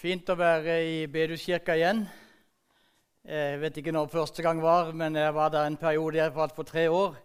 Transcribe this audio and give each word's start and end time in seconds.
Fint 0.00 0.30
å 0.32 0.34
være 0.38 0.74
i 0.80 1.00
Beduskirka 1.12 1.74
igjen. 1.76 1.98
Jeg 3.28 3.58
vet 3.60 3.80
ikke 3.82 3.92
når 3.92 4.06
første 4.08 4.40
gang 4.40 4.62
var, 4.64 4.94
men 4.96 5.18
jeg 5.18 5.34
var 5.36 5.50
der 5.52 5.66
en 5.68 5.76
periode 5.76 6.16
i 6.16 6.28
hvert 6.32 6.54
for 6.56 6.64
tre 6.64 6.86
år. 6.88 7.18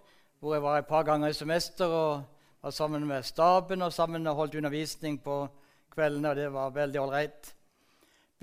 Hvor 0.43 0.57
jeg 0.57 0.63
var 0.65 0.81
et 0.81 0.89
par 0.89 1.05
ganger 1.07 1.31
i 1.31 1.37
semester 1.37 1.87
og 1.87 2.25
var 2.59 2.73
sammen 2.75 3.05
med 3.07 3.23
staben 3.23 3.85
og 3.85 3.93
sammen 3.95 4.27
og 4.27 4.35
holdt 4.35 4.57
undervisning 4.59 5.21
på 5.23 5.37
kveldene. 5.95 6.29
og 6.29 6.35
Det 6.35 6.49
var 6.51 6.75
veldig 6.75 6.99
ålreit. 6.99 7.53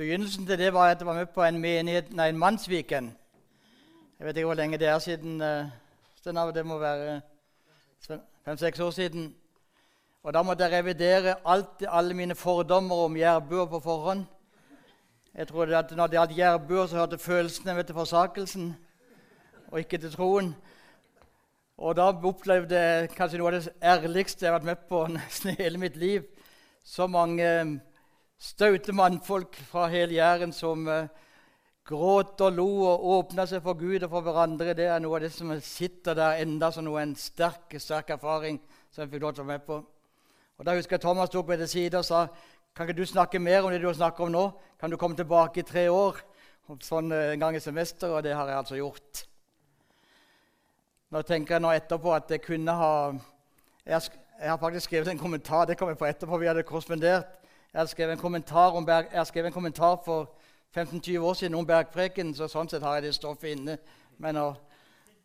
Begynnelsen 0.01 0.49
til 0.49 0.59
det 0.59 0.73
var 0.73 0.95
at 0.95 1.05
jeg 1.05 1.07
var 1.07 1.21
med 1.21 1.29
på 1.35 1.45
en, 1.45 1.61
menighet, 1.61 2.17
nei, 2.17 2.31
en 2.33 2.41
mannsviken. 2.41 3.13
Jeg 4.19 4.27
vet 4.27 4.37
ikke 4.37 4.49
hvor 4.55 4.61
lenge 4.63 4.81
det 4.81 4.89
er 4.89 4.99
siden. 4.99 5.43
Uh, 5.45 6.55
det 6.55 6.67
må 6.67 6.79
være 6.79 7.21
fem-seks 8.47 8.81
år 8.81 8.91
siden. 8.97 9.35
Og 10.23 10.31
da 10.35 10.43
måtte 10.47 10.63
jeg 10.63 10.79
revidere 10.79 11.35
alt, 11.51 11.83
alle 11.89 12.15
mine 12.15 12.35
fordommer 12.39 13.07
om 13.09 13.17
jærbuer 13.17 13.67
på 13.67 13.81
forhånd. 13.83 14.25
Jeg 15.35 15.49
trodde 15.49 15.79
at 15.79 15.91
Når 15.91 16.07
det 16.07 16.17
gjaldt 16.17 16.37
jærbuer, 16.39 16.87
så 16.87 16.97
hørte 16.97 17.19
følelsene 17.19 17.75
med 17.75 17.85
til 17.85 17.95
forsakelsen 17.95 18.77
og 19.69 19.79
ikke 19.79 19.99
til 19.99 20.13
troen. 20.13 20.55
Og 21.79 21.97
da 21.97 22.03
opplevde 22.03 22.79
jeg 22.79 23.09
kanskje 23.17 23.39
noe 23.41 23.51
av 23.51 23.57
det 23.57 23.73
ærligste 23.83 24.47
jeg 24.47 24.53
har 24.53 24.61
vært 24.61 24.69
med 24.69 24.85
på 24.89 25.01
nesten 25.17 25.57
hele 25.59 25.79
mitt 25.79 25.97
liv. 25.97 26.23
Så 26.85 27.07
mange 27.07 27.43
eh, 27.43 27.73
staute 28.39 28.93
mannfolk 28.93 29.57
fra 29.71 29.89
hele 29.91 30.15
Jæren 30.15 30.53
som 30.53 30.87
uh, 30.87 31.09
gråt 31.85 32.41
og 32.41 32.53
lo 32.53 32.69
og 32.93 33.09
åpna 33.17 33.47
seg 33.47 33.63
for 33.63 33.75
Gud 33.75 34.03
og 34.03 34.11
for 34.11 34.21
hverandre. 34.21 34.75
Det 34.75 34.87
er 34.87 35.03
noe 35.03 35.19
av 35.19 35.27
det 35.27 35.33
som 35.35 35.51
sitter 35.61 36.15
der 36.15 36.45
enda 36.45 36.71
som 36.71 36.87
en 36.95 37.17
sterk, 37.17 37.75
sterk 37.79 38.15
erfaring 38.15 38.61
som 38.91 39.03
jeg 39.03 39.17
fikk 39.17 39.27
lov 39.27 39.35
til 39.35 39.43
å 39.43 39.49
være 39.49 39.59
med 39.59 39.67
på. 39.67 39.81
Og 40.59 40.67
Da 40.67 40.75
husker 40.77 40.97
jeg 40.97 41.01
Thomas 41.01 41.31
tok 41.31 41.49
meg 41.49 41.59
til 41.59 41.69
side 41.69 41.99
og 41.99 42.05
sa 42.05 42.27
kan 42.77 42.89
ikke 42.89 43.01
du 43.01 43.07
snakke 43.07 43.39
mer 43.39 43.63
om 43.63 43.71
det 43.71 43.83
du 43.83 43.87
har 43.87 43.95
snakket 43.95 44.21
om 44.21 44.31
nå. 44.33 44.45
Kan 44.81 44.91
du 44.91 44.97
komme 44.97 45.17
tilbake 45.17 45.61
i 45.61 45.67
tre 45.69 45.91
år? 45.93 46.17
Sånn 46.81 47.13
eh, 47.13 47.35
en 47.35 47.43
gang 47.43 47.57
i 47.57 47.61
semester, 47.61 48.15
og 48.17 48.23
det 48.25 48.33
har 48.33 48.49
jeg 48.49 48.57
altså 48.57 48.79
gjort. 48.79 49.25
Nå 51.13 51.21
tenker 51.29 51.59
jeg 51.59 51.65
nå 51.65 51.73
etterpå 51.77 52.15
at 52.17 52.31
jeg 52.33 52.41
kunne 52.41 52.73
ha 52.73 52.93
Jeg 53.85 54.01
har, 54.49 54.59
faktisk 54.59 54.85
skrevet 54.85 55.09
en 55.09 55.19
kommentar 55.19 55.67
det 55.67 55.77
kom 55.77 55.89
jeg 55.89 55.99
på 55.99 56.07
etterpå, 56.07 56.39
vi 56.39 56.47
hadde 56.47 56.63
korrespondert. 56.63 57.27
Jeg 57.73 57.81
har 57.81 57.87
skrevet 57.87 58.13
en 58.13 58.19
kommentar, 58.19 58.73
om 58.73 58.87
Berg, 58.87 59.11
jeg 59.13 59.27
har 59.35 59.47
en 59.47 59.53
kommentar 59.53 60.01
for 60.05 60.31
15-20 60.77 61.19
år 61.19 61.35
siden 61.35 61.55
om 61.55 61.67
Bergpreken, 61.67 62.35
så 62.35 62.49
sånn 62.49 62.69
sett 62.69 62.83
har 62.83 62.95
jeg 62.97 63.03
det 63.03 63.15
stoffet 63.15 63.53
inne. 63.53 63.77
Men 64.19 64.39
nå 64.39 64.47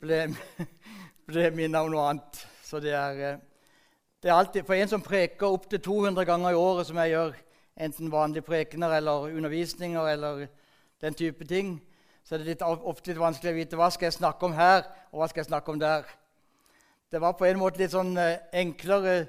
ble, 0.01 0.25
ble 1.29 1.51
minnet 1.55 1.79
om 1.79 1.91
noe 1.91 2.09
annet. 2.09 2.41
Så 2.63 2.81
det 2.83 2.91
er 2.91 3.21
eh, 3.23 3.39
det 4.23 4.29
er 4.29 4.33
alltid, 4.33 4.63
For 4.65 4.73
en 4.73 4.87
som 4.87 5.01
preker 5.01 5.47
opptil 5.47 5.79
200 5.81 6.25
ganger 6.25 6.49
i 6.49 6.55
året, 6.55 6.87
som 6.87 6.97
jeg 6.97 7.09
gjør, 7.09 7.33
enten 7.77 8.11
vanlige 8.11 8.41
prekener 8.41 8.95
eller 8.97 9.29
undervisninger 9.37 10.07
eller 10.07 10.47
den 11.01 11.13
type 11.13 11.45
ting, 11.45 11.81
så 12.23 12.35
er 12.35 12.37
det 12.37 12.47
litt, 12.47 12.61
ofte 12.61 13.11
litt 13.11 13.19
vanskelig 13.19 13.51
å 13.51 13.57
vite 13.57 13.77
hva 13.77 13.89
skal 13.93 14.09
jeg 14.09 14.17
snakke 14.17 14.45
om 14.45 14.55
her, 14.57 14.87
og 15.11 15.21
hva 15.21 15.27
skal 15.29 15.43
jeg 15.43 15.51
snakke 15.51 15.71
om 15.71 15.79
der. 15.79 16.07
Det 17.11 17.21
var 17.21 17.37
på 17.37 17.45
en 17.45 17.59
måte 17.61 17.79
litt 17.79 17.93
sånn 17.93 18.17
eh, 18.17 18.39
enklere 18.51 19.27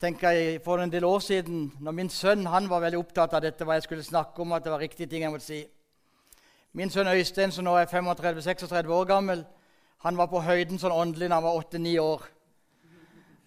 tenker 0.00 0.34
jeg, 0.34 0.58
for 0.64 0.82
en 0.82 0.92
del 0.92 1.06
år 1.06 1.22
siden, 1.24 1.70
når 1.80 1.94
min 1.94 2.10
sønn 2.10 2.46
han 2.46 2.68
var 2.70 2.82
veldig 2.84 2.98
opptatt 2.98 3.32
av 3.34 3.42
dette, 3.42 3.64
hva 3.64 3.78
jeg 3.78 3.86
skulle 3.86 4.06
snakke 4.06 4.42
om, 4.42 4.52
at 4.52 4.66
det 4.66 4.74
var 4.74 4.82
riktige 4.82 5.10
ting 5.10 5.22
jeg 5.24 5.32
måtte 5.32 5.46
si. 5.46 5.62
Min 6.74 6.90
sønn 6.90 7.10
Øystein, 7.10 7.54
som 7.54 7.64
nå 7.64 7.74
er 7.78 7.86
35-36 7.86 8.92
år 8.94 9.08
gammel, 9.08 9.46
han 10.04 10.18
var 10.18 10.28
på 10.30 10.42
høyden 10.44 10.78
sånn 10.78 10.94
åndelig 10.94 11.30
da 11.30 11.38
han 11.38 11.46
var 11.46 11.62
8-9 11.62 11.94
år. 12.02 12.28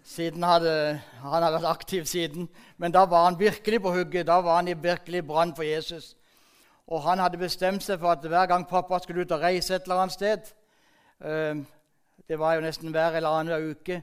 Siden 0.04 0.44
hadde, 0.44 1.02
han 1.22 1.44
hadde 1.44 1.60
vært 1.60 1.70
aktiv 1.70 2.06
siden. 2.06 2.50
Men 2.78 2.92
da 2.92 3.06
var 3.06 3.26
han 3.26 3.40
virkelig 3.40 3.82
på 3.82 3.94
hugget. 3.94 4.28
Da 4.28 4.40
var 4.42 4.56
han 4.56 4.68
i 4.68 4.74
virkelig 4.74 5.28
brann 5.28 5.56
for 5.56 5.64
Jesus. 5.64 6.16
Og 6.88 7.02
han 7.02 7.20
hadde 7.20 7.38
bestemt 7.38 7.84
seg 7.84 8.00
for 8.00 8.12
at 8.12 8.26
hver 8.26 8.46
gang 8.46 8.68
pappa 8.68 9.00
skulle 9.00 9.22
ut 9.22 9.32
og 9.32 9.42
reise 9.42 9.76
et 9.76 9.86
eller 9.86 10.02
annet 10.02 10.14
sted 10.14 10.50
eh, 11.24 11.62
Det 12.28 12.40
var 12.40 12.56
jo 12.56 12.66
nesten 12.66 12.92
hver 12.92 13.16
eller 13.16 13.30
annen 13.30 13.70
uke. 13.72 14.02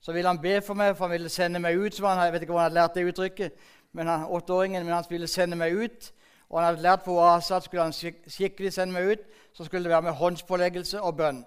Så 0.00 0.12
ville 0.12 0.28
han 0.28 0.40
be 0.40 0.60
for 0.62 0.74
meg, 0.74 0.96
for 0.96 1.04
han 1.04 1.12
ville 1.12 1.28
sende 1.28 1.60
meg 1.60 1.76
ut. 1.76 1.94
som 1.94 2.06
han, 2.06 2.24
Jeg 2.24 2.32
vet 2.32 2.42
ikke 2.42 2.52
hvor 2.52 2.60
han 2.60 2.70
hadde 2.70 2.80
lært 2.80 2.94
det 2.94 3.04
uttrykket, 3.04 3.52
men 3.92 4.06
han, 4.06 4.24
åtteåringen, 4.24 4.84
men 4.84 4.94
han 4.94 5.04
ville 5.10 5.26
sende 5.26 5.56
meg 5.56 5.74
ut. 5.74 6.12
Og 6.48 6.58
han 6.58 6.66
hadde 6.66 6.82
lært 6.82 7.04
på 7.04 7.12
Oasa 7.18 7.56
at 7.56 7.64
skulle 7.64 7.82
han 7.82 7.92
skikkelig 7.92 8.72
sende 8.72 8.94
meg 8.94 9.12
ut, 9.12 9.18
så 9.52 9.64
skulle 9.64 9.82
det 9.84 9.90
være 9.90 10.02
med 10.02 10.12
håndspåleggelse 10.12 11.02
og 11.02 11.16
bønn. 11.16 11.44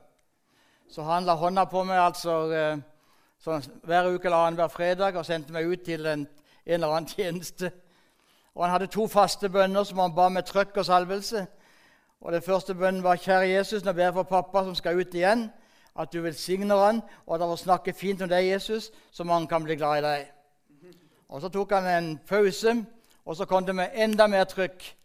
Så 0.90 1.04
han 1.04 1.26
la 1.26 1.34
hånda 1.34 1.66
på 1.66 1.84
meg 1.84 2.00
altså 2.00 2.52
eh, 2.52 2.78
sånn, 3.44 3.64
hver 3.84 4.08
uke 4.14 4.28
eller 4.30 4.46
annenhver 4.48 4.72
fredag 4.72 5.18
og 5.20 5.26
sendte 5.28 5.54
meg 5.54 5.68
ut 5.68 5.84
til 5.84 6.06
en, 6.08 6.28
en 6.66 6.78
eller 6.78 6.96
annen 6.96 7.10
tjeneste. 7.16 7.72
Og 8.56 8.64
Han 8.64 8.72
hadde 8.72 8.92
to 8.94 9.08
faste 9.08 9.50
bønner 9.50 9.84
som 9.84 10.00
han 10.00 10.16
ba 10.16 10.30
med 10.30 10.46
trøkk 10.48 10.78
og 10.78 10.86
salvelse. 10.86 11.48
Og 12.22 12.32
Den 12.32 12.42
første 12.42 12.76
bønnen 12.76 13.04
var 13.04 13.16
'Kjære 13.16 13.50
Jesus, 13.50 13.84
nå 13.84 13.94
ber 13.94 14.04
jeg 14.04 14.14
for 14.14 14.24
pappa 14.24 14.64
som 14.64 14.76
skal 14.76 15.00
ut 15.00 15.14
igjen', 15.16 15.50
at 16.00 16.14
du 16.14 16.22
velsigner 16.22 16.86
han, 16.86 17.02
og 17.26 17.36
at 17.36 17.42
han 17.42 17.50
får 17.50 17.56
snakke 17.56 17.94
fint 17.94 18.22
om 18.22 18.30
deg, 18.30 18.52
Jesus, 18.52 18.92
så 19.12 19.24
mange 19.24 19.48
kan 19.48 19.64
bli 19.64 19.76
glad 19.76 19.98
i 19.98 20.02
deg. 20.02 20.28
Og 21.30 21.42
Så 21.42 21.50
tok 21.50 21.72
han 21.72 22.04
en 22.04 22.20
pause, 22.28 22.86
og 23.26 23.36
så 23.36 23.46
kom 23.46 23.66
det 23.66 23.76
med 23.76 23.90
enda 23.94 24.28
mer 24.28 24.44
trykk. 24.44 24.96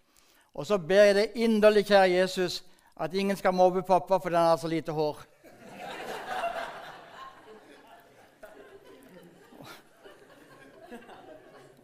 Og 0.54 0.66
så 0.66 0.78
ber 0.78 1.04
jeg 1.04 1.14
deg 1.14 1.30
inderlig, 1.34 1.86
kjære 1.86 2.10
Jesus, 2.10 2.64
at 3.00 3.14
ingen 3.14 3.36
skal 3.36 3.54
mobbe 3.54 3.82
pappa 3.82 4.18
fordi 4.18 4.36
han 4.36 4.46
har 4.46 4.56
så 4.56 4.68
lite 4.68 4.92
hår. 4.92 5.18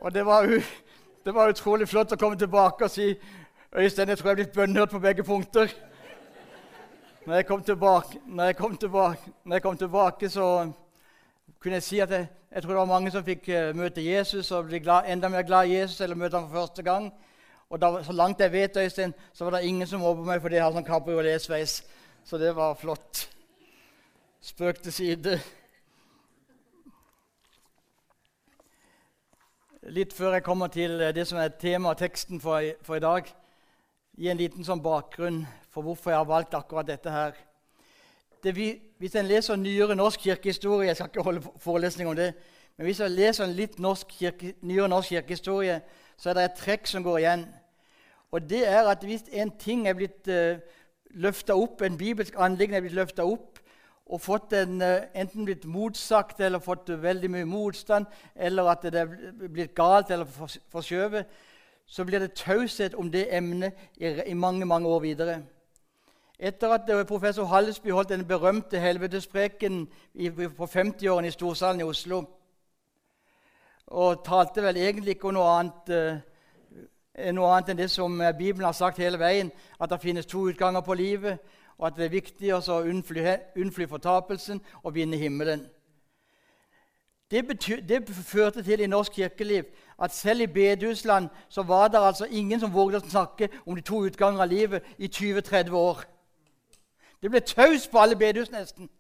Og 0.05 0.15
det 0.15 0.27
var, 0.27 0.47
det 1.25 1.33
var, 1.35 1.49
utrolig 1.49 1.87
flott 1.89 2.11
å 2.13 2.17
komme 2.21 2.37
tilbake 2.37 2.85
og 2.85 2.91
si 2.93 3.07
Øystein, 3.73 4.11
jeg 4.13 4.19
tror 4.21 4.29
jeg 4.29 4.35
er 4.35 4.41
blitt 4.43 4.53
bønnhørt 4.53 4.93
på 4.93 5.01
begge 5.01 5.25
punkter. 5.25 5.73
Når 7.25 7.39
jeg 7.39 7.47
kom 7.49 7.63
tilbake, 7.65 8.21
jeg 8.37 8.57
kom 8.59 8.77
tilbake, 8.77 9.33
jeg 9.55 9.65
kom 9.65 9.79
tilbake 9.81 10.29
så 10.29 10.51
kunne 11.57 11.81
jeg 11.81 11.87
si 11.89 12.03
at 12.05 12.13
jeg, 12.13 12.29
jeg, 12.53 12.63
tror 12.63 12.75
det 12.75 12.79
var 12.83 12.93
mange 12.93 13.15
som 13.17 13.25
fikk 13.25 13.49
uh, 13.49 13.73
møte 13.73 14.05
Jesus 14.05 14.53
og 14.53 14.69
bli 14.69 14.83
glad, 14.85 15.09
enda 15.09 15.33
mer 15.33 15.49
glad 15.49 15.73
i 15.73 15.81
Jesus 15.81 16.05
eller 16.05 16.21
møte 16.21 16.37
ham 16.37 16.53
for 16.53 16.67
første 16.67 16.85
gang. 16.85 17.09
Og 17.73 17.81
da, 17.81 17.95
så 18.05 18.13
langt 18.13 18.45
jeg 18.45 18.53
vet, 18.53 18.77
Øystein, 18.77 19.17
så 19.33 19.49
var 19.49 19.57
det 19.57 19.65
ingen 19.65 19.89
som 19.89 20.05
mobber 20.05 20.29
meg 20.29 20.45
fordi 20.45 20.61
jeg 20.61 20.67
har 20.69 20.77
sånn 20.77 20.85
kabrioletsveis. 20.85 21.81
Så 22.29 22.37
det 22.45 22.53
var 22.61 22.77
flott. 22.77 23.25
Spøk 24.45 24.85
til 24.85 25.01
side. 25.01 25.41
Litt 29.93 30.13
før 30.17 30.39
jeg 30.39 30.45
kommer 30.45 30.71
til 30.73 31.01
eh, 31.01 31.13
det 31.15 31.27
som 31.29 31.39
er 31.39 31.53
tema 31.61 31.93
og 31.93 31.99
teksten 32.01 32.41
for, 32.41 32.63
for, 32.83 32.97
i 32.97 33.05
dag, 33.05 33.29
gi 34.17 34.31
en 34.31 34.39
liten 34.39 34.65
sånn 34.65 34.83
bakgrunn 34.83 35.43
for 35.75 35.85
hvorfor 35.85 36.13
jeg 36.13 36.21
har 36.21 36.29
valgt 36.29 36.55
akkurat 36.57 36.89
dette 36.89 37.11
her. 37.11 37.35
Det 38.45 38.55
vi, 38.57 38.69
hvis 39.01 39.17
en 39.17 39.29
leser 39.29 39.57
nyere 39.57 39.97
norsk 39.97 40.21
kirkehistorie 40.21 40.91
Jeg 40.91 40.97
skal 40.97 41.09
ikke 41.09 41.25
holde 41.25 41.43
forelesning 41.59 42.09
om 42.09 42.17
det. 42.17 42.35
Men 42.77 42.87
hvis 42.87 43.01
en 43.01 43.13
leser 43.13 43.47
litt 43.47 43.79
norsk 43.81 44.11
kirke, 44.19 44.55
nyere 44.63 44.89
norsk 44.89 45.15
kirkehistorie, 45.15 45.81
så 46.17 46.31
er 46.31 46.35
det 46.35 46.45
et 46.45 46.59
trekk 46.59 46.87
som 46.91 47.05
går 47.05 47.19
igjen. 47.23 47.47
Og 48.35 48.43
det 48.51 48.65
er 48.69 48.91
at 48.91 49.05
hvis 49.05 49.25
en 49.33 49.51
ting 49.59 49.89
er 49.89 49.97
blitt 49.97 50.29
uh, 50.29 50.35
eh, 50.35 50.81
løfta 51.15 51.57
opp, 51.57 51.83
en 51.83 51.99
bibelsk 51.99 52.35
anliggende 52.37 52.81
er 52.81 52.87
blitt 52.87 52.99
løfta 52.99 53.25
opp, 53.25 53.61
og 54.07 54.21
fått 54.21 54.53
en, 54.53 54.83
eh, 54.83 55.07
enten 55.15 55.45
blitt 55.45 55.65
motsagt 55.65 56.41
eller 56.41 56.59
fått 56.59 56.89
veldig 56.89 57.31
mye 57.31 57.45
motstand, 57.45 58.07
eller 58.37 58.69
at 58.69 58.83
det 58.83 58.95
er 59.01 59.33
blitt 59.49 59.75
galt 59.75 60.11
eller 60.11 60.29
forskjøvet, 60.73 61.27
så 61.87 62.05
blir 62.05 62.19
det 62.19 62.35
taushet 62.35 62.95
om 62.95 63.11
det 63.11 63.29
emnet 63.35 63.73
i, 63.97 64.07
i, 64.07 64.35
mange 64.35 64.65
mange 64.65 64.89
år 64.89 65.01
videre. 65.01 65.43
Etter 66.39 66.69
at 66.77 66.91
eh, 66.91 67.05
professor 67.05 67.45
Hallesby 67.45 67.91
holdt 67.91 68.09
den 68.09 68.27
berømte 68.29 68.79
helvetespreken 68.81 69.87
på 70.57 70.67
50-årene 70.67 71.29
i 71.29 71.31
Storsalen 71.31 71.81
i 71.81 71.89
Oslo, 71.89 72.25
og 73.87 74.25
talte 74.25 74.63
vel 74.63 74.77
egentlig 74.77 75.17
ikke 75.17 75.29
om 75.29 75.35
noe 75.35 75.59
annet, 75.59 75.91
eh, 77.17 77.33
noe 77.33 77.53
annet 77.55 77.73
enn 77.73 77.81
det 77.81 77.91
som 77.91 78.21
Bibelen 78.37 78.65
har 78.65 78.73
sagt 78.73 78.99
hele 78.99 79.19
veien, 79.19 79.53
at 79.81 79.91
det 79.91 80.01
finnes 80.01 80.27
to 80.27 80.49
utganger 80.49 80.81
på 80.81 80.95
livet 80.95 81.39
og 81.79 81.87
at 81.87 81.97
det 81.97 82.05
er 82.05 82.17
viktig 82.17 82.55
å 82.55 82.81
unnfly, 82.81 83.25
unnfly 83.57 83.87
fortapelsen 83.91 84.61
og 84.83 84.95
vinne 84.95 85.17
himmelen. 85.17 85.67
Det, 87.31 87.47
betyr, 87.47 87.81
det, 87.81 88.09
førte 88.09 88.63
til 88.63 88.81
i 88.81 88.87
norsk 88.87 89.13
kirkeliv 89.13 89.65
at 89.99 90.13
selv 90.15 90.41
i 90.41 90.47
bedehusland 90.47 91.29
så 91.49 91.63
var 91.63 91.89
det 91.89 91.99
altså 91.99 92.27
ingen 92.31 92.61
som 92.61 92.75
vågde 92.75 93.01
å 93.01 93.11
snakke 93.11 93.49
om 93.67 93.75
de 93.75 93.83
to 93.83 94.05
utganger 94.05 94.43
av 94.43 94.49
livet 94.49 94.83
i 94.99 95.09
20-30 95.09 95.73
år. 95.73 96.05
Det 97.23 97.31
ble 97.31 97.41
taust 97.41 97.91
på 97.91 97.99
alle 97.99 98.17
bedehus 98.17 98.51
nesten. 98.53 98.91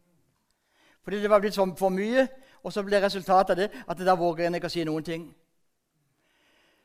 Fordi 1.04 1.20
det 1.22 1.30
var 1.30 1.40
blitt 1.40 1.58
for 1.78 1.88
mye. 1.88 2.28
Og 2.64 2.72
så 2.72 2.82
ble 2.82 3.02
resultatet 3.02 3.50
av 3.50 3.56
det 3.56 3.70
at 3.88 3.98
da 4.06 4.14
våger 4.16 4.46
en 4.46 4.54
ikke 4.56 4.70
å 4.70 4.72
si 4.72 4.84
noen 4.88 5.04
ting. 5.04 5.24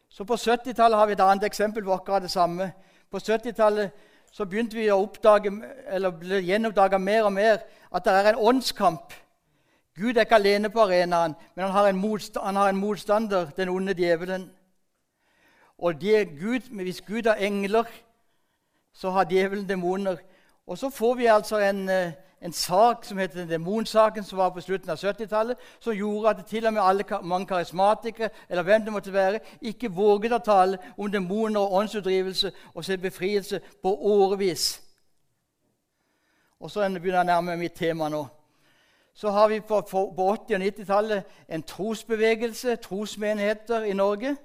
Så 0.09 0.25
På 0.25 0.35
70-tallet 0.35 0.97
har 0.97 1.07
vi 1.07 1.13
et 1.15 1.21
annet 1.23 1.43
eksempel 1.47 1.83
på 1.83 1.93
akkurat 1.93 2.21
det 2.21 2.31
samme. 2.31 2.71
På 3.11 3.17
70-tallet 3.17 3.91
så 4.31 4.45
begynte 4.45 4.77
vi 4.77 4.89
å 4.91 5.01
oppdage, 5.03 5.51
eller 5.89 6.13
ble 6.15 6.41
gjenoppdaga 6.45 6.97
mer 6.97 7.25
og 7.27 7.33
mer 7.33 7.63
at 7.91 8.05
det 8.05 8.13
er 8.13 8.29
en 8.31 8.43
åndskamp. 8.51 9.13
Gud 9.99 10.17
er 10.17 10.27
ikke 10.27 10.39
alene 10.39 10.69
på 10.71 10.83
arenaen, 10.85 11.35
men 11.55 11.65
han 11.65 11.73
har 11.75 11.89
en, 11.89 11.99
motstander, 11.99 12.61
har 12.61 12.69
en 12.69 12.79
motstander 12.79 13.49
den 13.57 13.69
onde 13.69 13.95
djevelen. 13.97 14.49
Og 15.77 15.99
Gud, 15.99 16.69
hvis 16.83 17.01
Gud 17.01 17.27
har 17.27 17.35
engler, 17.35 17.83
så 18.93 19.09
har 19.09 19.27
djevelen 19.29 19.69
demoner. 19.69 20.17
Og 20.67 20.77
så 20.77 20.89
får 20.89 21.13
vi 21.15 21.25
altså 21.25 21.57
en, 21.57 21.89
eh, 21.89 22.11
en 22.41 22.53
sak 22.53 23.05
som 23.05 23.17
heter 23.17 23.45
demonsaken, 23.45 24.23
som 24.23 24.37
var 24.37 24.49
på 24.49 24.61
slutten 24.61 24.89
av 24.89 24.97
70-tallet, 24.97 25.57
som 25.79 25.93
gjorde 25.93 26.29
at 26.29 26.45
til 26.47 26.67
og 26.67 26.73
med 26.73 26.81
alle, 26.81 27.03
mange 27.21 27.47
karismatikere 27.47 28.29
eller 28.49 28.63
hvem 28.63 28.85
det 28.85 28.93
måtte 28.93 29.13
være, 29.13 29.39
ikke 29.61 29.91
våget 29.91 30.33
å 30.33 30.43
tale 30.43 30.77
om 30.97 31.11
demoner 31.11 31.59
og 31.59 31.73
åndsutdrivelse 31.81 32.51
og 32.73 32.85
sin 32.85 33.01
befrielse 33.01 33.59
på 33.83 33.95
årevis. 33.95 34.81
Og 36.59 36.71
så 36.71 36.79
begynner 36.79 37.19
jeg 37.19 37.27
å 37.27 37.31
nærme 37.31 37.57
mitt 37.59 37.75
tema 37.75 38.09
nå. 38.09 38.25
Så 39.13 39.31
har 39.35 39.47
vi 39.51 39.59
på, 39.59 39.81
på 39.91 40.27
80- 40.33 40.55
og 40.55 40.61
90-tallet 40.63 41.23
en 41.49 41.63
trosbevegelse, 41.63 42.75
trosmenigheter 42.75 43.83
i 43.83 43.93
Norge, 43.93 44.35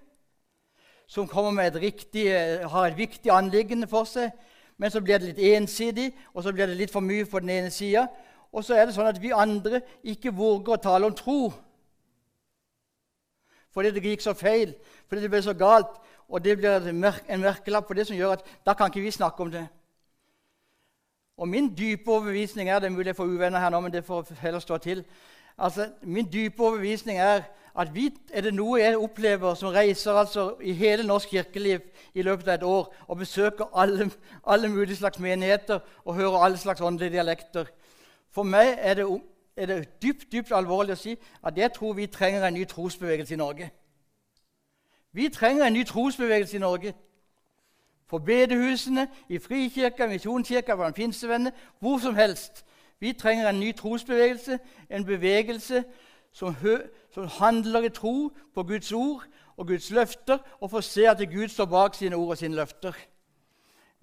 som 1.06 1.29
med 1.55 1.67
et 1.67 1.82
riktig, 1.82 2.26
har 2.70 2.87
et 2.87 2.99
viktig 2.99 3.31
anliggende 3.31 3.87
for 3.87 4.05
seg. 4.05 4.32
Men 4.79 4.91
så 4.91 5.00
blir 5.00 5.19
det 5.19 5.32
litt 5.32 5.43
ensidig, 5.55 6.12
og 6.35 6.43
så 6.43 6.53
blir 6.53 6.67
det 6.67 6.76
litt 6.76 6.93
for 6.93 7.05
mye 7.05 7.26
på 7.26 7.41
den 7.41 7.50
ene 7.50 7.71
sida. 7.71 8.06
Og 8.53 8.65
så 8.65 8.75
er 8.75 8.87
det 8.87 8.94
sånn 8.94 9.11
at 9.11 9.21
vi 9.23 9.32
andre 9.35 9.81
ikke 10.03 10.35
våger 10.35 10.75
å 10.75 10.82
tale 10.82 11.06
om 11.06 11.15
tro. 11.15 11.53
Fordi 13.75 13.91
det 13.91 14.03
gikk 14.06 14.23
så 14.23 14.35
feil, 14.38 14.75
fordi 15.09 15.25
det 15.25 15.31
ble 15.31 15.43
så 15.43 15.55
galt. 15.59 15.97
Og 16.29 16.43
det 16.43 16.56
blir 16.59 16.88
en 16.88 17.41
merkelapp 17.43 17.87
på 17.87 17.94
det 17.99 18.06
som 18.09 18.17
gjør 18.17 18.37
at 18.38 18.47
da 18.67 18.75
kan 18.75 18.91
ikke 18.91 19.03
vi 19.03 19.11
snakke 19.15 19.43
om 19.43 19.50
det. 19.50 19.67
Og 21.37 21.49
min 21.49 21.69
dype 21.75 22.11
overbevisning 22.11 22.69
er 22.71 22.79
det 22.79 22.87
er 22.87 22.94
mulig 22.94 23.11
jeg 23.11 23.17
får 23.17 23.32
uvenner 23.35 23.61
her 23.61 23.71
nå, 23.75 23.81
men 23.81 23.93
det 23.93 24.05
får 24.06 24.31
heller 24.41 24.62
stå 24.62 24.79
til. 24.79 25.05
Altså, 25.59 25.91
Min 26.03 26.31
dype 26.32 26.62
overbevisning 26.62 27.19
er 27.19 27.43
at 27.76 27.94
vi, 27.94 28.11
er 28.32 28.41
det 28.47 28.55
noe 28.55 28.79
jeg 28.79 28.99
opplever 28.99 29.55
som 29.59 29.73
reiser 29.75 30.15
altså 30.15 30.55
i 30.62 30.73
hele 30.73 31.06
norsk 31.06 31.29
kirkeliv 31.29 31.81
i 32.15 32.23
løpet 32.23 32.49
av 32.49 32.55
et 32.55 32.62
år 32.62 32.94
og 33.09 33.19
besøker 33.19 33.71
alle, 33.75 34.11
alle 34.47 34.69
mulige 34.69 34.97
slags 34.97 35.19
menigheter 35.19 35.81
og 36.05 36.15
hører 36.15 36.44
alle 36.44 36.56
slags 36.56 36.81
åndelige 36.81 37.11
dialekter 37.11 37.65
For 38.31 38.43
meg 38.43 38.76
er 38.79 38.94
det, 38.94 39.06
er 39.56 39.67
det 39.67 40.03
dypt, 40.03 40.32
dypt 40.32 40.53
alvorlig 40.53 40.94
å 40.94 40.99
si 40.99 41.17
at 41.43 41.59
jeg 41.59 41.73
tror 41.73 41.93
vi 41.94 42.06
trenger 42.06 42.47
en 42.47 42.55
ny 42.55 42.65
trosbevegelse 42.67 43.35
i 43.35 43.38
Norge. 43.38 43.71
Vi 45.15 45.29
trenger 45.29 45.67
en 45.67 45.73
ny 45.73 45.85
trosbevegelse 45.87 46.56
i 46.56 46.61
Norge. 46.61 46.94
På 48.11 48.19
bedehusene, 48.19 49.06
i 49.29 49.38
Frikirka, 49.38 50.06
Misjonskirka, 50.06 50.75
blant 50.75 50.97
pinsevenner, 50.97 51.50
hvor 51.79 51.99
som 51.99 52.15
helst. 52.15 52.65
Vi 52.99 53.12
trenger 53.12 53.49
en 53.49 53.61
ny 53.61 53.73
trosbevegelse, 53.73 54.59
en 54.91 55.05
bevegelse 55.06 55.85
som, 56.32 56.56
som, 57.14 57.28
handler 57.38 57.87
i 57.87 57.94
tro 57.94 58.32
på 58.55 58.62
Guds 58.62 58.93
ord 58.93 59.25
og 59.56 59.66
Guds 59.66 59.90
løfter, 59.90 60.38
og 60.61 60.70
får 60.70 60.81
se 60.81 61.08
at 61.08 61.22
Gud 61.31 61.49
står 61.49 61.70
bak 61.70 61.94
sine 61.94 62.16
ord 62.16 62.34
og 62.34 62.38
sine 62.38 62.58
løfter. 62.58 62.94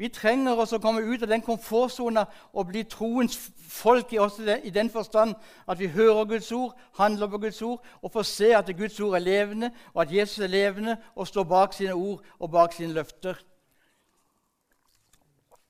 Vi 0.02 0.10
trenger 0.10 0.58
også 0.58 0.80
å 0.80 0.82
komme 0.82 1.04
ut 1.06 1.22
av 1.22 1.30
den 1.30 1.44
komfortsona 1.46 2.24
og 2.58 2.72
bli 2.72 2.82
troens 2.90 3.36
folk 3.70 4.16
i 4.16 4.72
den 4.74 4.90
forstand 4.90 5.36
at 5.70 5.78
vi 5.78 5.92
hører 5.94 6.26
Guds 6.26 6.50
ord, 6.52 6.74
handler 6.98 7.30
på 7.30 7.38
Guds 7.44 7.62
ord 7.62 7.84
og 8.02 8.12
får 8.16 8.26
se 8.26 8.50
at 8.58 8.72
Guds 8.78 9.00
ord 9.00 9.20
er 9.20 9.22
levende, 9.22 9.70
og 9.94 10.02
at 10.02 10.14
Jesus 10.16 10.40
er 10.40 10.50
levende 10.50 10.98
og 11.16 11.28
står 11.28 11.44
bak 11.44 11.78
sine 11.78 11.94
ord 11.94 12.24
og 12.40 12.52
bak 12.52 12.74
sine 12.74 12.94
løfter. 12.98 13.38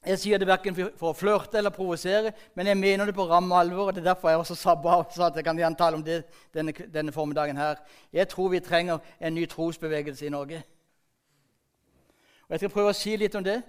Jeg 0.06 0.18
sier 0.18 0.40
det 0.42 0.48
verken 0.50 0.74
for 0.74 1.12
å 1.12 1.14
flørte 1.14 1.60
eller 1.60 1.70
provosere, 1.70 2.32
men 2.58 2.68
jeg 2.72 2.78
mener 2.78 3.06
det 3.06 3.14
på 3.14 3.28
ramme 3.30 3.54
alvor. 3.56 3.88
og 3.88 3.94
Det 3.94 4.02
er 4.02 4.14
derfor 4.14 4.30
jeg 4.30 4.38
også 4.38 4.56
sabba 4.56 4.96
og 4.98 5.12
sa 5.14 5.28
at 5.28 5.36
jeg 5.36 5.46
kan 5.46 5.58
gjerne 5.58 5.94
om 5.94 6.04
det 6.04 6.24
denne, 6.54 6.74
denne, 6.74 7.12
formiddagen. 7.12 7.58
her. 7.58 7.76
Jeg 8.14 8.28
tror 8.28 8.50
vi 8.50 8.60
trenger 8.60 8.98
en 9.20 9.36
ny 9.36 9.46
trosbevegelse 9.46 10.26
i 10.26 10.30
Norge. 10.30 10.64
Og 12.48 12.50
Jeg 12.50 12.60
skal 12.60 12.70
prøve 12.70 12.90
å 12.90 12.94
si 12.94 13.16
litt 13.16 13.36
om 13.36 13.44
det, 13.44 13.62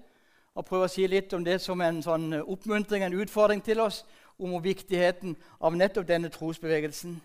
og 0.55 0.65
prøve 0.65 0.85
å 0.85 0.89
si 0.89 1.07
litt 1.07 1.33
om 1.33 1.45
det 1.45 1.61
som 1.61 1.81
en 1.81 2.03
sånn 2.03 2.33
oppmuntring, 2.41 3.05
en 3.05 3.21
utfordring 3.21 3.63
til 3.65 3.81
oss, 3.81 4.05
om 4.39 4.63
viktigheten 4.63 5.37
av 5.61 5.77
nettopp 5.77 6.09
denne 6.09 6.29
trosbevegelsen. 6.29 7.21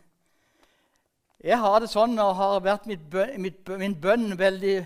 Jeg 1.43 1.57
har 1.57 1.79
det 1.79 1.89
sånn 1.89 2.19
og 2.19 2.35
har 2.35 2.59
vært 2.59 2.85
mitt, 2.85 3.13
mitt, 3.37 3.69
min 3.69 3.95
bønn 3.95 4.37
veldig 4.37 4.85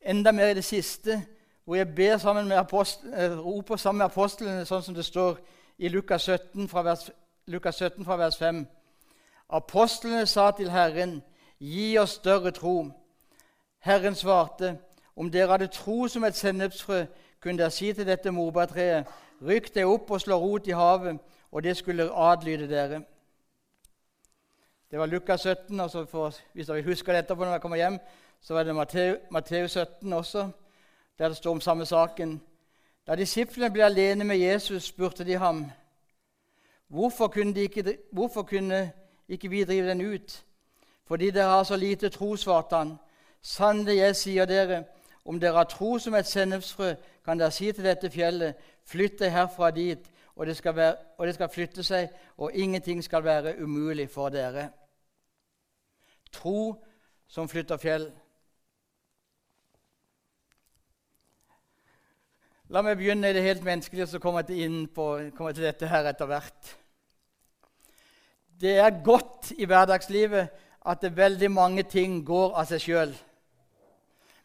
enda 0.00 0.32
mer 0.32 0.50
i 0.50 0.54
det 0.54 0.64
siste 0.64 1.22
hvor 1.68 1.74
jeg 1.74 1.94
ber 1.94 2.16
sammen 2.16 2.48
med 2.48 2.56
eh, 2.56 3.38
roper 3.38 3.76
sammen 3.76 3.98
med 3.98 4.06
apostlene, 4.06 4.64
sånn 4.64 4.82
som 4.82 4.94
det 4.96 5.02
står 5.04 5.34
i 5.76 5.90
Lukas 5.92 6.24
17 6.24 6.64
fra 6.68 6.80
vers, 6.80 7.02
Lukas 7.44 7.76
17 7.76 8.06
fra 8.06 8.16
vers 8.16 8.36
5. 8.40 8.62
Apostlene 9.52 10.22
sa 10.26 10.46
til 10.50 10.70
Herren, 10.70 11.18
'Gi 11.60 11.98
oss 11.98 12.10
større 12.10 12.50
tro.' 12.50 12.88
Herren 13.78 14.14
svarte, 14.14 14.78
'Om 15.16 15.30
dere 15.30 15.50
hadde 15.50 15.66
tro 15.66 16.08
som 16.08 16.24
et 16.24 16.36
sennepsfrø, 16.36 17.04
kunne 17.40 17.58
dere 17.58 17.70
si 17.70 17.92
til 17.92 18.06
dette 18.06 18.30
morbærtreet:" 18.30 19.04
'Rykk 19.42 19.74
deg 19.74 19.86
opp 19.86 20.10
og 20.10 20.20
slå 20.20 20.38
rot 20.40 20.66
i 20.66 20.70
havet,' 20.70 21.18
og 21.52 21.62
det 21.62 21.76
skulle 21.76 22.12
adlyde 22.12 22.68
dere. 22.68 23.02
Det 24.90 24.98
var 24.98 25.06
Lukas 25.06 25.40
17. 25.40 25.80
og 25.80 26.08
for, 26.08 26.32
Hvis 26.52 26.66
dere 26.66 26.82
husker 26.82 27.12
det 27.12 27.18
etterpå 27.18 27.44
når 27.44 27.50
dere 27.50 27.60
kommer 27.60 27.76
hjem, 27.76 27.98
så 28.40 28.54
var 28.54 28.62
det 28.62 28.74
Matteus 29.30 29.72
17 29.72 30.12
også 30.12 30.50
der 31.18 31.28
det 31.28 31.36
står 31.36 31.50
om 31.50 31.60
samme 31.60 31.86
saken. 31.86 32.40
Da 33.06 33.16
disiplene 33.16 33.70
ble 33.72 33.84
alene 33.84 34.24
med 34.24 34.36
Jesus, 34.36 34.84
spurte 34.84 35.24
de 35.24 35.38
ham 35.38 35.66
hvorfor 36.88 37.28
kunne, 37.28 37.54
de 37.54 37.60
ikke, 37.60 37.98
hvorfor 38.12 38.42
kunne 38.42 38.92
ikke 39.28 39.48
vi 39.48 39.64
drive 39.64 39.88
den 39.88 40.00
ut? 40.14 40.44
Fordi 41.04 41.30
dere 41.30 41.48
har 41.48 41.62
så 41.62 41.76
lite 41.76 42.08
tro, 42.08 42.36
svarte 42.36 42.76
han. 42.76 42.98
Sannelig, 43.42 43.96
jeg 43.96 44.16
sier 44.16 44.44
dere, 44.44 44.84
om 45.24 45.40
dere 45.40 45.52
har 45.52 45.64
tro 45.64 45.98
som 45.98 46.14
et 46.14 46.26
sennepsfrø, 46.26 46.94
kan 47.24 47.38
dere 47.38 47.50
si 47.50 47.72
til 47.72 47.84
dette 47.84 48.10
fjellet, 48.10 48.54
flytt 48.84 49.18
deg 49.20 49.32
herfra 49.32 49.70
dit, 49.70 50.10
og 50.36 50.46
det, 50.46 50.60
være, 50.64 50.96
og 51.18 51.26
det 51.26 51.34
skal 51.34 51.48
flytte 51.48 51.82
seg, 51.82 52.08
og 52.36 52.52
ingenting 52.54 53.04
skal 53.04 53.24
være 53.24 53.56
umulig 53.62 54.10
for 54.10 54.28
dere. 54.28 54.68
Tro 56.32 56.84
som 57.28 57.48
flytter 57.48 57.76
fjell. 57.76 58.10
La 62.68 62.82
meg 62.84 62.98
begynne 63.00 63.30
i 63.30 63.32
det 63.32 63.40
helt 63.40 63.62
menneskelige, 63.64 64.06
så 64.10 64.18
kommer 64.20 64.42
jeg 64.44 64.66
inn 64.66 64.82
på, 64.92 65.04
kommer 65.32 65.54
til 65.56 65.64
dette 65.64 65.88
her 65.88 66.04
etter 66.10 66.28
hvert. 66.28 66.72
Det 68.60 68.74
er 68.76 68.98
godt 69.04 69.54
i 69.56 69.64
hverdagslivet 69.64 70.50
at 70.92 71.06
veldig 71.16 71.48
mange 71.48 71.86
ting 71.88 72.18
går 72.26 72.58
av 72.60 72.66
seg 72.68 72.82
sjøl. 72.84 73.14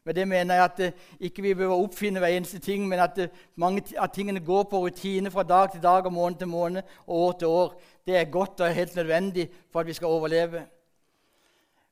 Med 0.07 0.15
det 0.15 0.23
mener 0.27 0.55
jeg 0.55 0.63
at 0.63 0.79
det, 0.79 0.87
ikke 1.19 1.43
vi 1.43 1.51
behøver 1.53 1.83
oppfinne 1.83 2.23
hver 2.23 2.31
eneste 2.37 2.61
ting, 2.63 2.85
men 2.87 3.01
at 3.03 3.17
det, 3.17 3.27
mange 3.59 3.83
av 3.99 4.07
tingene 4.15 4.39
går 4.39 4.69
på 4.71 4.79
rutine 4.85 5.31
fra 5.31 5.43
dag 5.43 5.73
til 5.73 5.83
dag 5.83 6.07
og 6.07 6.15
måned 6.15 6.39
til 6.39 6.51
måned 6.51 6.95
og 7.07 7.17
år 7.25 7.35
til 7.41 7.47
år. 7.47 7.73
Det 8.07 8.15
er 8.17 8.31
godt 8.31 8.63
og 8.63 8.75
helt 8.75 8.95
nødvendig 8.95 9.49
for 9.71 9.79
at 9.79 9.87
vi 9.87 9.97
skal 9.99 10.07
overleve. 10.15 10.61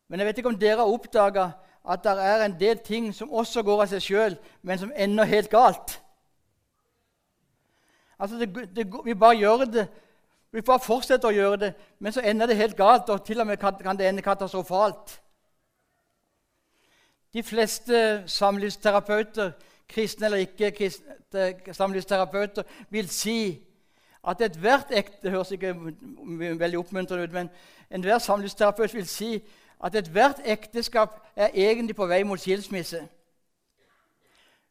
Men 0.08 0.20
jeg 0.20 0.28
vet 0.28 0.40
ikke 0.40 0.54
om 0.54 0.60
dere 0.60 0.80
har 0.80 0.96
oppdaga 0.96 1.50
at 1.92 2.04
det 2.04 2.16
er 2.24 2.46
en 2.46 2.56
del 2.60 2.80
ting 2.80 3.12
som 3.16 3.32
også 3.32 3.64
går 3.68 3.84
av 3.84 3.92
seg 3.92 4.06
sjøl, 4.06 4.40
men 4.64 4.80
som 4.80 4.96
ender 4.96 5.28
helt 5.28 5.52
galt. 5.52 5.98
Altså, 8.22 8.38
det, 8.38 8.76
det, 8.76 8.86
vi 9.06 9.14
bare 9.14 9.38
gjør 9.38 9.66
det. 9.66 9.88
Vi 10.52 10.62
bare 10.62 10.84
fortsetter 10.84 11.32
å 11.32 11.34
gjøre 11.34 11.58
det, 11.58 11.72
men 12.00 12.14
så 12.14 12.22
ender 12.28 12.52
det 12.52 12.60
helt 12.60 12.76
galt, 12.78 13.10
og 13.10 13.24
til 13.26 13.40
og 13.42 13.48
med 13.48 13.58
kan, 13.58 13.98
det 13.98 14.08
ende 14.08 14.22
katastrofalt. 14.22 15.16
De 17.34 17.44
fleste 17.44 18.24
samlivsterapeuter, 18.28 19.52
kristne 19.90 20.28
eller 20.28 20.44
ikke 20.44 20.72
kristne 20.76 21.74
samlivsterapeuter, 21.74 22.68
vil 22.90 23.10
si 23.10 23.40
at 24.28 24.42
ethvert 24.42 24.92
ekte 24.94 25.18
Det 25.24 25.32
høres 25.32 25.52
ikke 25.52 25.74
veldig 26.60 26.80
oppmuntrende 26.80 27.24
ut, 27.24 27.34
men 27.34 27.50
enhver 27.90 28.20
samlivsterapeut 28.20 28.94
vil 28.94 29.08
si 29.08 29.32
at 29.84 29.96
ethvert 29.96 30.44
ekteskap 30.46 31.18
er 31.36 31.50
egentlig 31.54 31.96
på 31.96 32.06
vei 32.06 32.22
mot 32.24 32.40
skilsmisse. 32.40 33.02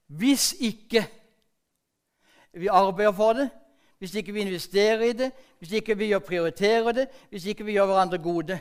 Hvis 0.07 0.53
ikke 0.61 1.09
vi 2.53 2.67
arbeider 2.67 3.13
for 3.13 3.33
det, 3.33 3.49
hvis 3.99 4.15
ikke 4.15 4.33
vi 4.33 4.41
investerer 4.41 5.01
i 5.01 5.13
det, 5.13 5.33
hvis 5.59 5.73
ikke 5.73 5.99
vi 5.99 6.19
prioriterer 6.19 6.93
det, 6.93 7.09
hvis 7.31 7.47
ikke 7.47 7.65
vi 7.65 7.73
gjør 7.73 7.87
hverandre 7.87 8.19
gode. 8.19 8.61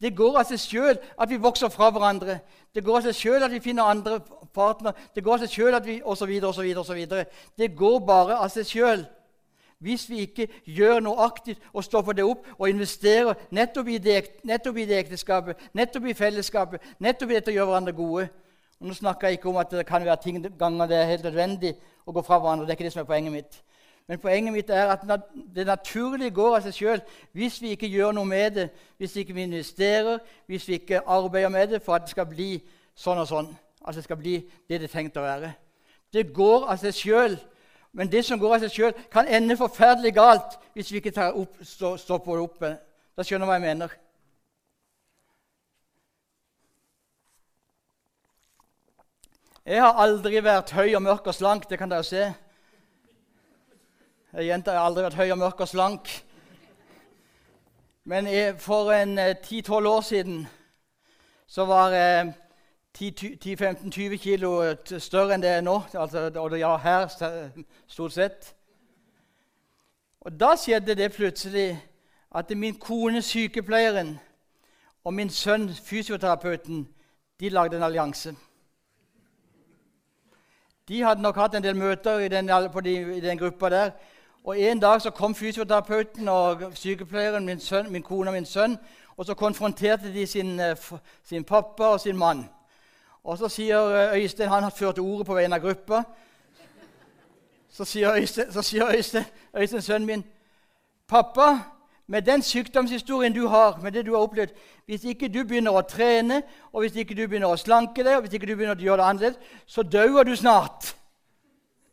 Det 0.00 0.10
går 0.16 0.38
av 0.38 0.44
seg 0.44 0.60
sjøl 0.60 0.98
at 0.98 1.30
vi 1.30 1.40
vokser 1.40 1.70
fra 1.72 1.88
hverandre. 1.94 2.38
Det 2.74 2.82
går 2.84 2.98
av 2.98 3.06
seg 3.06 3.16
sjøl 3.16 3.46
at 3.46 3.52
vi 3.54 3.62
finner 3.64 3.88
andre 3.88 4.18
partner. 4.52 4.92
Det 5.14 5.22
går 5.24 5.38
av 5.38 5.44
seg 5.44 5.54
sjøl 5.54 5.76
at 5.78 5.86
vi 5.86 6.00
osv. 6.04 6.32
osv. 6.44 6.66
osv. 6.82 7.04
Det 7.56 7.70
går 7.76 8.00
bare 8.04 8.36
av 8.36 8.50
seg 8.52 8.68
sjøl. 8.68 9.06
Hvis 9.84 10.04
vi 10.10 10.22
ikke 10.24 10.48
gjør 10.64 11.00
noe 11.04 11.24
aktivt 11.24 11.62
og 11.72 11.84
stopper 11.84 12.16
det 12.16 12.24
opp 12.24 12.46
og 12.58 12.68
investerer 12.68 13.34
nettopp 13.52 13.88
i 13.92 13.98
det, 13.98 14.20
nettopp 14.44 14.78
i 14.80 14.86
det 14.88 14.98
ekteskapet, 14.98 15.60
nettopp 15.72 16.06
i 16.08 16.16
fellesskapet, 16.16 16.84
nettopp 16.98 17.30
i 17.30 17.38
dette 17.38 17.52
å 17.52 17.56
gjøre 17.56 17.70
hverandre 17.70 17.96
gode. 17.96 18.28
Og 18.80 18.88
nå 18.88 18.94
snakker 18.94 19.28
jeg 19.28 19.38
ikke 19.38 19.48
om 19.48 19.56
at 19.62 19.70
det 19.70 19.86
kan 19.86 20.04
være 20.04 20.22
ting 20.22 20.40
ganger 20.58 20.86
det 20.86 20.96
er 20.96 21.12
helt 21.12 21.24
nødvendig 21.24 21.74
å 22.06 22.12
gå 22.12 22.22
fra 22.22 22.38
hverandre. 22.38 22.66
Det 22.66 22.74
er 22.74 22.78
ikke 22.78 22.88
det 22.88 22.92
som 22.92 23.04
er 23.04 23.08
poenget 23.08 23.32
mitt. 23.32 23.62
Men 24.08 24.20
poenget 24.20 24.52
mitt 24.52 24.70
er 24.70 24.90
at 24.92 25.04
det 25.54 25.66
naturlige 25.66 26.34
går 26.36 26.58
av 26.58 26.66
seg 26.66 26.76
sjøl 26.76 27.00
hvis 27.32 27.60
vi 27.62 27.72
ikke 27.72 27.88
gjør 27.88 28.12
noe 28.12 28.28
med 28.28 28.58
det, 28.58 28.66
hvis 29.00 29.14
vi 29.16 29.24
ikke 29.24 29.38
investerer, 29.40 30.18
hvis 30.46 30.68
vi 30.68 30.76
ikke 30.80 31.00
arbeider 31.08 31.48
med 31.48 31.72
det 31.72 31.82
for 31.82 31.96
at 31.96 32.04
det 32.04 32.12
skal 32.12 32.28
bli 32.28 32.58
sånn 32.94 33.22
og 33.22 33.30
sånn. 33.30 33.48
At 33.84 33.96
det 33.96 34.04
skal 34.04 34.20
bli 34.20 34.36
det 34.68 34.80
det 34.82 34.90
er 34.90 34.92
tenkt 34.92 35.16
å 35.16 35.24
være. 35.24 35.54
Det 36.12 36.28
går 36.34 36.68
av 36.68 36.80
seg 36.82 36.96
sjøl. 36.98 37.38
Men 37.94 38.10
det 38.10 38.24
som 38.26 38.40
går 38.42 38.56
av 38.56 38.64
seg 38.64 38.74
sjøl, 38.74 38.94
kan 39.12 39.28
ende 39.30 39.56
forferdelig 39.56 40.16
galt 40.16 40.58
hvis 40.74 40.90
vi 40.90 41.00
ikke 41.00 41.14
tar 41.14 41.36
opp, 41.38 41.60
stopper 41.62 42.34
det 42.34 42.42
oppe. 42.42 42.70
Da 43.14 43.24
skjønner 43.24 43.46
du 43.46 43.52
hva 43.52 43.58
jeg 43.60 43.68
mener. 43.68 43.92
Jeg 49.64 49.80
har 49.80 49.96
aldri 49.96 50.42
vært 50.44 50.74
høy 50.76 50.90
og 50.92 51.00
mørk 51.00 51.28
og 51.30 51.34
slank. 51.34 51.62
Det 51.70 51.78
kan 51.80 51.88
dere 51.88 52.04
se. 52.04 52.26
Jeg 54.34 54.50
Jenta 54.50 54.74
har 54.76 54.84
aldri 54.84 55.06
vært 55.06 55.16
høy 55.16 55.30
og 55.32 55.38
mørk 55.40 55.62
og 55.64 55.70
slank. 55.70 56.10
Men 58.04 58.28
jeg, 58.28 58.58
for 58.60 58.92
en 58.92 59.16
10-12 59.18 59.72
eh, 59.72 59.88
år 59.88 60.00
siden 60.04 60.44
så 61.48 61.64
var 61.64 61.96
jeg 61.96 62.34
10-15-20 62.98 64.20
kilo 64.20 64.52
større 64.84 65.32
enn 65.38 65.48
det 65.48 65.56
er 65.56 65.64
nå. 65.64 65.80
Altså, 65.96 66.28
og 66.28 66.60
er 66.60 66.76
her, 66.84 67.08
stort 67.88 68.12
sett. 68.12 68.54
Og 70.20 70.40
da 70.40 70.58
skjedde 70.60 70.94
det 70.94 71.12
plutselig 71.16 71.70
at 72.36 72.52
min 72.52 72.76
kone, 72.76 73.22
sykepleieren, 73.22 74.18
og 75.04 75.14
min 75.14 75.30
sønn, 75.30 75.70
fysioterapeuten, 75.72 76.88
de 77.40 77.48
lagde 77.48 77.80
en 77.80 77.88
allianse. 77.88 78.36
De 80.88 81.02
hadde 81.02 81.22
nok 81.22 81.36
hatt 81.36 81.54
en 81.54 81.64
del 81.64 81.76
møter 81.76 82.18
i 82.18 82.28
den, 82.28 82.48
de, 82.84 83.16
i 83.16 83.20
den 83.20 83.38
gruppa 83.38 83.68
der. 83.70 83.90
Og 84.44 84.58
En 84.60 84.80
dag 84.80 85.02
så 85.02 85.10
kom 85.10 85.34
fysioterapeuten 85.34 86.28
og 86.28 86.72
sykepleieren, 86.74 87.46
min, 87.46 87.60
sønn, 87.60 87.92
min 87.92 88.02
kone 88.02 88.30
og 88.30 88.34
min 88.34 88.44
sønn, 88.44 88.76
og 89.16 89.26
så 89.26 89.34
konfronterte 89.34 90.12
de 90.12 90.26
sin, 90.26 90.60
eh, 90.60 90.76
sin 91.24 91.44
pappa 91.44 91.84
og 91.84 92.00
sin 92.00 92.16
mann. 92.16 92.50
Og 93.24 93.38
så 93.38 93.48
sier 93.48 93.78
eh, 93.78 94.22
Øystein 94.22 94.48
Han 94.48 94.62
har 94.62 94.70
ført 94.70 94.98
ordet 94.98 95.26
på 95.26 95.34
vegne 95.34 95.54
av 95.56 95.60
gruppa. 95.60 96.02
Så 97.70 97.84
sier 97.84 98.12
Øystein, 98.14 98.52
så 98.52 98.62
sier 98.62 98.96
Øystein, 98.96 99.24
Øystein 99.56 99.82
sønnen 99.82 100.06
min, 100.06 100.24
'Pappa, 101.08 101.58
med 102.06 102.22
den 102.22 102.42
sykdomshistorien 102.42 103.32
du 103.32 103.46
har, 103.48 103.78
med 103.82 103.92
det 103.92 104.06
du 104.06 104.12
har 104.12 104.26
opplevd 104.26 104.52
Hvis 104.84 105.04
ikke 105.04 105.28
du 105.32 105.44
begynner 105.44 105.72
å 105.72 105.80
trene, 105.88 106.42
og 106.72 106.84
hvis 106.84 106.96
ikke 107.00 107.14
du 107.16 107.22
begynner 107.24 107.48
å 107.48 107.56
slanke 107.56 108.04
deg, 108.04 108.18
og 108.18 108.26
hvis 108.26 108.34
ikke 108.36 108.50
du 108.50 108.56
begynner 108.56 108.76
å 108.76 108.84
gjøre 108.84 109.00
det 109.00 109.06
annerledes, 109.08 109.54
så 109.66 109.82
dauer 109.82 110.24
du 110.28 110.34
snart. 110.36 110.90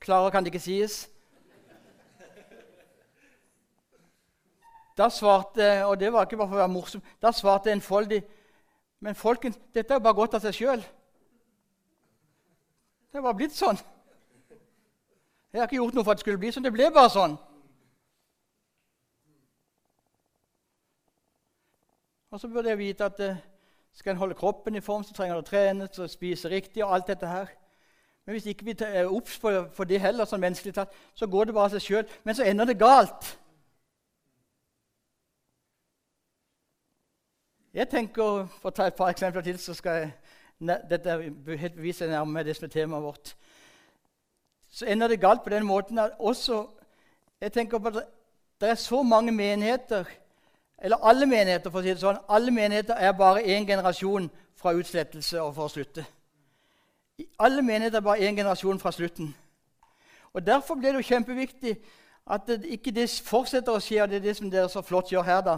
Klarere 0.03 0.31
kan 0.31 0.43
det 0.43 0.51
ikke 0.51 0.59
sies. 0.59 1.05
Da 4.97 5.07
svarte 5.09 5.85
Og 5.85 5.99
det 5.99 6.11
var 6.13 6.25
ikke 6.27 6.37
bare 6.37 6.49
for 6.49 6.57
å 6.57 6.63
være 6.65 6.73
morsom. 6.73 7.01
Da 7.21 7.31
svarte 7.31 7.71
enfoldig 7.71 8.21
Men 8.99 9.15
folkens, 9.15 9.55
dette 9.73 9.93
er 9.93 9.97
jo 9.97 10.03
bare 10.03 10.13
godt 10.13 10.35
av 10.37 10.43
seg 10.43 10.53
sjøl. 10.53 10.83
Det 13.11 13.17
er 13.17 13.23
bare 13.25 13.39
blitt 13.39 13.55
sånn. 13.55 13.79
Jeg 15.51 15.59
har 15.59 15.65
ikke 15.65 15.79
gjort 15.79 15.95
noe 15.97 16.03
for 16.03 16.13
at 16.13 16.19
det 16.19 16.23
skulle 16.23 16.37
bli 16.37 16.51
sånn. 16.53 16.67
Det 16.67 16.73
ble 16.75 16.91
bare 16.93 17.09
sånn. 17.09 17.33
Og 22.31 22.39
så 22.39 22.47
burde 22.47 22.69
jeg 22.69 22.77
vite 22.77 23.05
at 23.05 23.19
eh, 23.19 23.37
skal 23.93 24.11
en 24.11 24.17
holde 24.17 24.35
kroppen 24.35 24.75
i 24.75 24.79
form, 24.79 25.03
så 25.03 25.13
trenger 25.13 25.35
en 25.35 25.43
å 25.43 25.47
trene, 25.47 25.87
så 25.91 26.07
spise 26.07 26.49
riktig 26.49 26.83
og 26.85 26.93
alt 26.95 27.09
dette 27.11 27.27
her. 27.27 27.49
Men 28.25 28.37
hvis 28.37 28.45
ikke 28.45 28.65
vi 28.65 28.75
er 28.85 29.09
obs 29.09 29.39
på, 29.39 29.51
for 29.75 29.83
det 29.83 29.99
heller, 29.99 30.25
sånn 30.29 30.39
menneskelig 30.39 30.73
tatt, 30.77 30.93
så 31.15 31.27
går 31.27 31.49
det 31.49 31.55
bare 31.57 31.73
seg 31.73 31.83
sjøl. 31.83 32.13
Men 32.23 32.37
så 32.37 32.45
ender 32.47 32.69
det 32.69 32.77
galt. 32.79 33.33
Jeg 37.73 37.89
tenker, 37.91 38.47
For 38.61 38.71
å 38.71 38.75
ta 38.75 38.87
et 38.87 38.95
par 38.95 39.11
eksempler 39.11 39.43
til, 39.43 39.59
så 39.59 39.73
skal 39.75 39.99
jeg 39.99 40.79
dette 40.87 41.17
helt 41.57 41.75
bevise 41.75 42.07
nærme 42.07 42.43
det 42.47 42.55
som 42.55 42.67
er 42.67 42.73
temaet 42.77 43.03
vårt. 43.03 43.35
Så 44.71 44.85
ender 44.85 45.11
det 45.11 45.19
galt 45.19 45.43
på 45.43 45.51
den 45.51 45.65
måten 45.67 45.99
at 45.99 46.15
også 46.19 46.63
jeg 47.41 47.51
tenker 47.51 47.79
på 47.79 47.91
at 47.91 48.03
Det 48.61 48.69
er 48.69 48.75
så 48.75 49.01
mange 49.03 49.31
menigheter 49.31 50.05
eller 50.81 50.97
alle 51.05 51.25
menigheter, 51.25 51.69
for 51.69 51.79
å 51.79 51.83
si 51.85 51.93
det 51.93 52.01
sånn. 52.01 52.17
Alle 52.29 52.51
menigheter 52.51 52.97
er 52.97 53.13
bare 53.13 53.43
én 53.45 53.67
generasjon 53.69 54.29
fra 54.57 54.73
utslettelse 54.73 55.37
og 55.41 55.53
for 55.55 55.69
å 55.69 55.73
slutte. 55.73 56.05
Alle 57.39 57.61
menigheter 57.61 58.01
er 58.01 58.05
bare 58.05 58.25
én 58.25 58.37
generasjon 58.37 58.81
fra 58.81 58.91
slutten. 58.91 59.29
Og 60.33 60.45
Derfor 60.47 60.75
blir 60.75 60.91
det 60.91 61.03
jo 61.03 61.09
kjempeviktig 61.13 61.75
at 62.25 62.47
det 62.47 62.65
ikke 62.65 62.93
det 62.95 63.09
fortsetter 63.25 63.75
å 63.75 63.83
skje, 63.83 64.01
og 64.01 64.09
det 64.09 64.21
er 64.21 64.25
det 64.25 64.35
som 64.37 64.49
dere 64.49 64.69
så 64.69 64.81
flott 64.81 65.11
gjør 65.11 65.27
her. 65.27 65.41
da. 65.41 65.57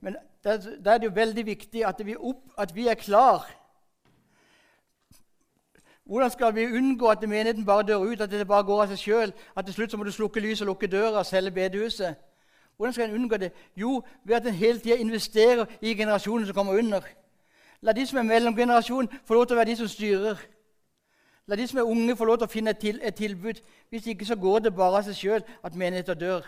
Men 0.00 0.16
da 0.44 0.56
er 0.56 0.98
det 0.98 1.04
jo 1.04 1.14
veldig 1.14 1.46
viktig 1.46 1.84
at 1.86 2.00
vi, 2.06 2.16
opp, 2.16 2.42
at 2.58 2.74
vi 2.74 2.88
er 2.88 2.94
klar. 2.94 3.44
Hvordan 6.04 6.30
skal 6.30 6.54
vi 6.54 6.66
unngå 6.66 7.08
at 7.08 7.22
menigheten 7.28 7.64
bare 7.64 7.86
dør 7.86 8.08
ut, 8.08 8.20
at 8.20 8.30
det 8.30 8.48
bare 8.48 8.64
går 8.64 8.82
av 8.82 8.88
seg 8.88 8.98
sjøl? 8.98 9.32
At 9.56 9.64
til 9.64 9.74
slutt 9.74 9.90
så 9.90 9.96
må 9.96 10.04
du 10.04 10.12
slukke 10.12 10.40
lyset 10.40 10.64
og 10.64 10.72
lukke 10.74 10.86
døra 10.86 11.18
og 11.18 11.26
selge 11.26 11.50
bedehuset? 11.50 12.16
Hvordan 12.76 12.92
skal 12.92 13.08
en 13.08 13.14
unngå 13.14 13.36
det? 13.36 13.52
Jo, 13.76 14.02
ved 14.24 14.36
at 14.36 14.46
en 14.46 14.54
hele 14.54 14.78
tida 14.78 14.94
investerer 14.94 15.64
i 15.80 15.94
generasjonen 15.94 16.46
som 16.46 16.54
kommer 16.54 16.78
under. 16.78 17.00
La 17.82 17.92
de 17.92 18.06
som 18.06 18.18
er 18.18 18.22
mellomgenerasjon, 18.22 19.08
få 19.24 19.34
lov 19.34 19.46
til 19.46 19.56
å 19.56 19.58
være 19.58 19.70
de 19.70 19.76
som 19.76 19.88
styrer. 19.88 20.38
La 21.46 21.56
de 21.56 21.66
som 21.66 21.78
er 21.78 21.90
unge, 21.90 22.16
få 22.16 22.24
lov 22.24 22.38
til 22.38 22.46
å 22.46 22.52
finne 22.52 22.70
et, 22.70 22.78
til, 22.78 23.00
et 23.02 23.14
tilbud. 23.14 23.58
Hvis 23.90 24.06
ikke 24.06 24.26
så 24.26 24.36
går 24.36 24.58
det 24.58 24.74
bare 24.74 25.00
av 25.00 25.08
seg 25.08 25.18
sjøl 25.18 25.42
at 25.62 25.74
menigheter 25.74 26.14
dør. 26.14 26.46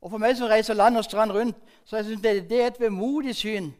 Og 0.00 0.10
For 0.10 0.20
meg 0.22 0.36
som 0.36 0.48
reiser 0.48 0.76
land 0.76 0.96
og 0.96 1.04
strand 1.04 1.32
rundt, 1.32 1.56
så 1.84 1.96
jeg 1.96 2.04
synes 2.04 2.22
det, 2.22 2.50
det 2.50 2.62
er 2.62 2.66
et 2.66 2.80
vemodig 2.80 3.34
syn. 3.36 3.72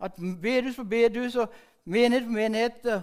At 0.00 0.12
bedehus 0.42 0.76
på 0.76 0.84
bedehus 0.84 1.36
og 1.36 1.48
menighet 1.84 2.28
på 2.28 2.36
menigheter 2.36 3.02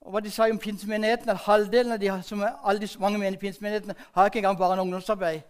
og 0.00 0.14
hva 0.14 0.20
de 0.24 0.30
sa 0.32 0.48
om 0.48 0.58
pinsemenighetene, 0.58 1.32
at 1.32 1.44
halvdelen 1.44 1.92
av 1.92 2.00
de, 2.00 2.08
som 2.24 2.40
er, 2.40 2.54
alle 2.64 2.80
de 2.80 2.88
mange 2.98 3.36
pinsemenighetene 3.36 3.94
har 4.14 4.26
ikke 4.26 4.38
engang 4.40 4.58
bare 4.58 4.72
en 4.72 4.80
ungdomsarbeid. 4.86 5.40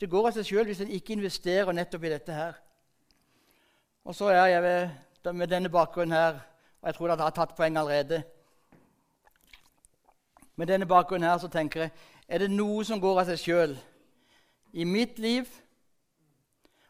Det 0.00 0.10
går 0.10 0.28
av 0.28 0.36
seg 0.36 0.44
sjøl 0.44 0.68
hvis 0.68 0.80
en 0.84 0.92
ikke 0.92 1.14
investerer 1.16 1.72
nettopp 1.72 2.04
i 2.04 2.12
dette 2.12 2.32
her. 2.32 2.56
Og 4.04 4.14
så 4.14 4.28
er 4.28 4.46
jeg 4.46 4.62
ved, 4.62 5.32
med 5.32 5.48
denne 5.48 5.68
bakgrunnen 5.72 6.16
her, 6.16 6.40
og 6.80 6.88
jeg 6.88 6.94
tror 6.94 7.08
det 7.08 7.20
har 7.20 7.30
tatt 7.34 7.56
poeng 7.56 7.78
allerede 7.78 8.22
Med 10.56 10.66
denne 10.66 10.86
bakgrunnen 10.86 11.28
her 11.28 11.38
så 11.38 11.48
tenker 11.48 11.80
jeg 11.80 11.90
er 12.28 12.38
det 12.38 12.50
noe 12.50 12.84
som 12.84 13.00
går 13.00 13.20
av 13.20 13.26
seg 13.28 13.38
sjøl 13.38 13.74
i 14.72 14.84
mitt 14.84 15.18
liv, 15.18 15.44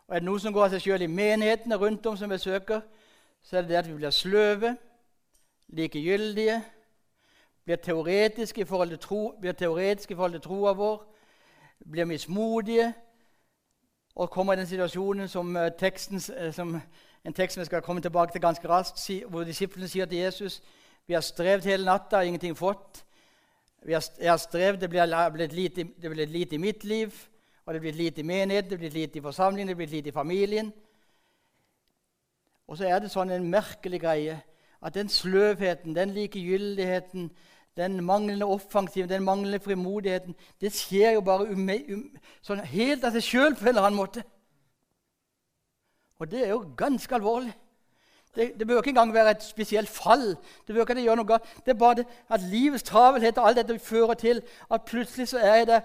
og 0.07 0.15
er 0.15 0.23
det 0.23 0.27
noe 0.29 0.41
som 0.41 0.53
går 0.55 0.65
av 0.65 0.75
seg 0.75 0.85
sjøl 0.85 1.03
i 1.03 1.11
menighetene 1.11 1.77
rundt 1.77 2.07
om 2.07 2.17
som 2.17 2.31
besøker, 2.31 2.81
søker, 2.81 2.97
så 3.43 3.57
er 3.57 3.61
det 3.63 3.71
det 3.71 3.77
at 3.77 3.89
vi 3.89 3.95
blir 3.95 4.11
sløve, 4.11 4.77
likegyldige, 5.69 6.63
blir 7.65 7.77
teoretiske 7.77 8.61
i 8.61 8.65
forhold 8.65 8.89
til, 8.89 8.99
tro, 8.99 9.21
blir 9.41 9.53
teoretiske 9.53 10.15
i 10.15 10.17
forhold 10.17 10.33
til 10.33 10.43
troa 10.47 10.73
vår, 10.73 11.05
blir 11.85 12.05
mismodige 12.05 12.95
og 14.15 14.31
kommer 14.31 14.53
i 14.53 14.57
den 14.57 14.67
situasjonen 14.67 15.29
som, 15.29 15.57
eh, 15.57 15.71
teksten, 15.79 16.21
eh, 16.37 16.53
som 16.53 16.81
en 17.25 17.33
tekst 17.33 17.59
vi 17.59 17.65
skal 17.65 17.83
komme 17.83 18.01
tilbake 18.01 18.33
til 18.33 18.41
ganske 18.41 18.69
raskt, 18.69 19.11
hvor 19.29 19.45
disiplene 19.45 19.89
sier 19.89 20.07
til 20.07 20.19
Jesus 20.19 20.63
vi 21.07 21.15
har 21.15 21.21
strevd 21.21 21.65
hele 21.65 21.85
natta 21.85 22.21
ingenting 22.21 22.57
fått. 22.57 23.05
Har, 23.87 24.03
jeg 24.19 24.31
har 24.31 24.37
strevd, 24.37 24.81
det 24.81 24.91
blir 24.91 25.31
blitt 25.31 25.53
lite, 25.53 25.85
det 26.03 26.11
blir 26.11 26.27
lite 26.27 26.55
i 26.55 26.59
mitt 26.59 26.85
liv, 26.85 27.15
og 27.67 27.75
det 27.75 27.81
blir 27.81 27.93
lite 27.93 28.21
i 28.21 28.25
menigheten, 28.25 28.71
det 28.71 28.79
blir 28.79 28.91
lite 28.91 29.19
i 29.19 29.23
forsamlingen, 29.23 29.69
det 29.69 29.77
blir 29.77 29.87
lite 29.87 30.09
i 30.09 30.13
familien. 30.13 30.73
Og 32.67 32.79
så 32.79 32.89
er 32.89 32.99
det 32.99 33.13
sånn 33.13 33.31
en 33.31 33.51
merkelig 33.51 34.01
greie 34.03 34.41
at 34.83 34.95
den 34.95 35.09
sløvheten, 35.09 35.95
den 35.95 36.11
likegyldigheten, 36.15 37.31
den 37.77 38.05
manglende 38.05 38.47
offensiven, 38.47 39.09
den 39.09 39.25
manglende 39.25 39.61
frimodigheten, 39.61 40.35
det 40.61 40.73
skjer 40.73 41.11
jo 41.11 41.21
bare 41.21 41.51
um, 41.51 41.69
um, 41.69 42.07
sånn 42.43 42.65
helt 42.65 43.05
av 43.05 43.13
seg 43.13 43.27
sjøl 43.27 43.55
på 43.55 43.67
en 43.67 43.75
eller 43.75 43.89
annen 43.89 44.01
måte. 44.01 44.25
Og 46.17 46.31
det 46.31 46.47
er 46.47 46.55
jo 46.55 46.63
ganske 46.77 47.15
alvorlig. 47.15 47.53
Det, 48.37 48.53
det 48.59 48.67
bør 48.67 48.81
ikke 48.81 48.91
engang 48.91 49.13
være 49.15 49.31
et 49.31 49.45
spesielt 49.45 49.89
fall. 49.89 50.37
Det 50.67 50.75
bør 50.75 50.85
ikke 50.85 51.01
gjøre 51.01 51.17
noe 51.17 51.29
galt. 51.29 51.53
Det 51.65 51.73
er 51.73 51.79
bare 51.81 52.01
det 52.01 52.07
at 52.33 52.41
livets 52.41 52.85
travelhet 52.85 53.39
og 53.39 53.49
alt 53.49 53.61
dette 53.61 53.79
fører 53.79 54.15
til 54.15 54.43
at 54.73 54.85
plutselig 54.89 55.29
så 55.29 55.39
er 55.39 55.55
jeg 55.55 55.67
der 55.67 55.81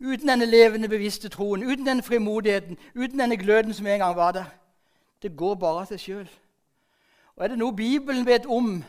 uten 0.00 0.28
denne 0.28 0.44
levende, 0.44 0.88
bevisste 0.88 1.28
troen, 1.28 1.62
uten 1.64 1.86
denne 1.86 2.02
frimodigheten, 2.02 2.76
uten 2.94 3.20
denne 3.20 3.36
gløden 3.36 3.72
som 3.74 3.86
en 3.86 3.98
gang 3.98 4.16
var 4.16 4.32
der. 4.32 4.44
Det 5.22 5.36
går 5.36 5.54
bare 5.54 5.80
av 5.80 5.88
seg 5.88 6.00
sjøl. 6.00 6.28
Og 7.36 7.44
er 7.44 7.48
det 7.52 7.58
noe 7.60 7.76
Bibelen 7.76 8.26
vet 8.26 8.46
om, 8.46 8.84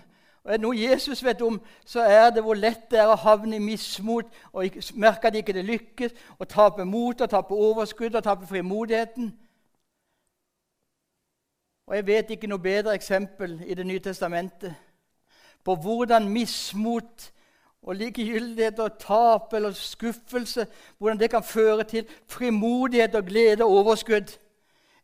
og 0.48 0.54
er 0.54 0.58
det 0.58 0.63
noe 0.63 0.80
Jesus 0.80 1.20
vet 1.24 1.42
om, 1.44 1.58
så 1.86 2.06
er 2.08 2.30
det 2.32 2.42
hvor 2.44 2.56
lett 2.56 2.86
det 2.92 3.01
er 3.01 3.10
å 3.12 3.18
havne 3.20 3.58
i 3.58 3.60
mismot 3.60 4.30
og 4.56 4.77
merke 4.96 5.27
at 5.27 5.36
ikke 5.36 5.51
det 5.58 5.66
lykkes, 5.68 6.13
og 6.39 6.48
tape 6.48 6.86
mot, 6.88 7.22
og 7.22 7.30
tape 7.30 7.51
overskudd 7.51 8.16
og 8.16 8.24
tape 8.24 8.48
frimodigheten. 8.48 9.34
Og 11.88 11.96
Jeg 11.96 12.08
vet 12.08 12.32
ikke 12.32 12.48
noe 12.48 12.63
bedre 12.63 12.96
eksempel 12.96 13.60
i 13.68 13.75
Det 13.75 13.86
nye 13.86 14.00
testamentet 14.00 14.75
på 15.68 15.75
hvordan 15.75 16.30
mismot 16.32 17.32
og 17.82 17.96
likegyldighet 17.96 18.80
og 18.80 19.00
tap 19.00 19.54
eller 19.54 19.72
skuffelse 19.72 20.68
hvordan 20.98 21.20
det 21.20 21.30
kan 21.30 21.44
føre 21.44 21.84
til 21.84 22.08
frimodighet 22.27 23.16
og 23.16 23.25
glede 23.25 23.63
og 23.63 23.84
overskudd 23.84 24.32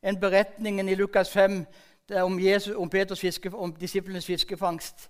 enn 0.03 0.19
beretningen 0.19 0.89
i 0.89 0.95
Lukas 0.95 1.31
5, 1.31 1.65
det 2.09 2.17
er 2.17 2.23
om, 2.23 2.39
Jesus, 2.39 2.75
om, 2.75 2.89
Peters 2.89 3.19
fiske, 3.19 3.51
om 3.55 3.75
disiplenes 3.75 4.25
fiskefangst. 4.25 5.09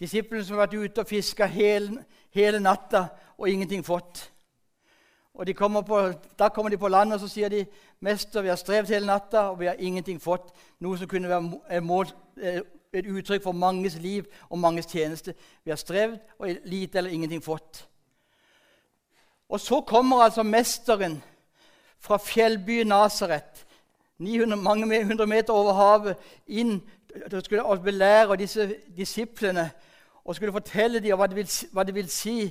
Disiplene 0.00 0.44
som 0.44 0.56
har 0.56 0.66
vært 0.66 0.78
ute 0.78 1.02
og 1.02 1.08
fiska 1.10 1.46
hele, 1.46 2.04
hele, 2.30 2.60
natta 2.60 3.08
og 3.38 3.48
ingenting 3.50 3.84
fått. 3.86 4.30
Og 5.34 5.46
kommer 5.54 5.82
på, 5.82 6.12
Da 6.38 6.48
kommer 6.48 6.70
de 6.70 6.78
på 6.78 6.88
land 6.88 7.12
og 7.12 7.20
så 7.20 7.28
sier 7.28 7.48
de, 7.48 7.66
'Mester, 8.00 8.42
vi 8.42 8.48
har 8.48 8.56
strevd 8.56 8.88
hele 8.88 9.06
natta, 9.06 9.38
og 9.38 9.60
vi 9.60 9.66
har 9.66 9.74
ingenting 9.78 10.22
fått.' 10.22 10.52
Noe 10.80 10.98
som 10.98 11.08
kunne 11.08 11.28
være 11.28 11.80
mål, 11.80 12.06
et 12.92 13.06
uttrykk 13.06 13.42
for 13.42 13.52
manges 13.52 13.94
liv 13.94 14.24
og 14.50 14.58
manges 14.58 14.86
tjeneste. 14.86 15.34
Vi 15.64 15.70
har 15.70 15.76
strevd 15.76 16.18
og 16.38 16.56
lite 16.64 16.98
eller 16.98 17.10
ingenting 17.10 17.44
fått. 17.44 17.88
Og 19.48 19.60
så 19.60 19.80
kommer 19.80 20.22
altså 20.22 20.42
mesteren 20.42 21.22
fra 21.98 22.16
fjellbyen 22.16 22.86
Nasaret, 22.86 23.66
mange 24.18 25.04
hundre 25.04 25.26
meter 25.26 25.52
over 25.52 25.72
havet, 25.72 26.16
inn 26.46 26.82
og 27.32 27.44
skulle 27.44 27.80
belære 27.82 28.36
disse 28.36 28.74
disiplene 28.96 29.70
og 30.28 30.36
skulle 30.36 30.52
fortelle 30.52 31.00
dem 31.00 31.16
hva 31.16 31.26
det 31.26 31.36
vil, 31.36 31.48
hva 31.72 31.82
det 31.88 31.94
vil 31.96 32.08
si. 32.12 32.50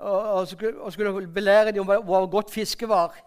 Og, 0.00 0.20
og, 0.80 0.92
skulle, 0.92 1.26
belære 1.28 1.72
dem 1.72 1.84
om 1.84 2.04
hvor 2.04 2.26
godt 2.30 2.50
fiske 2.50 2.88
var. 2.88 3.18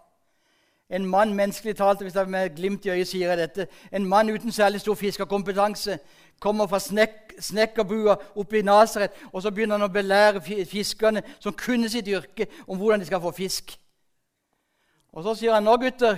En 0.89 1.05
mann 1.05 1.33
menneskelig 1.33 1.75
talt, 1.77 2.01
hvis 2.01 2.15
jeg 2.15 2.29
med 2.29 2.55
glimt 2.55 2.85
i 2.85 2.89
øyet 2.89 3.07
sier 3.07 3.29
jeg 3.29 3.37
dette, 3.37 3.67
en 3.93 4.05
mann 4.05 4.29
uten 4.29 4.51
særlig 4.51 4.81
stor 4.81 4.93
fiskerkompetanse 4.95 5.99
kommer 6.39 6.67
fra 6.67 6.79
snek, 6.79 7.35
snekkerbua 7.39 8.15
oppe 8.35 8.59
i 8.59 8.61
Nasaret, 8.61 9.11
og 9.33 9.41
så 9.41 9.51
begynner 9.51 9.77
han 9.77 9.89
å 9.89 9.93
belære 9.93 10.41
fiskerne 10.65 11.21
som 11.39 11.53
kunne 11.53 11.89
sitt 11.89 12.07
yrke, 12.07 12.47
om 12.67 12.77
hvordan 12.77 12.99
de 12.99 13.05
skal 13.05 13.21
få 13.21 13.31
fisk. 13.37 13.77
Og 15.13 15.23
så 15.23 15.35
sier 15.37 15.53
han 15.53 15.63
nå, 15.63 15.77
gutter, 15.77 16.17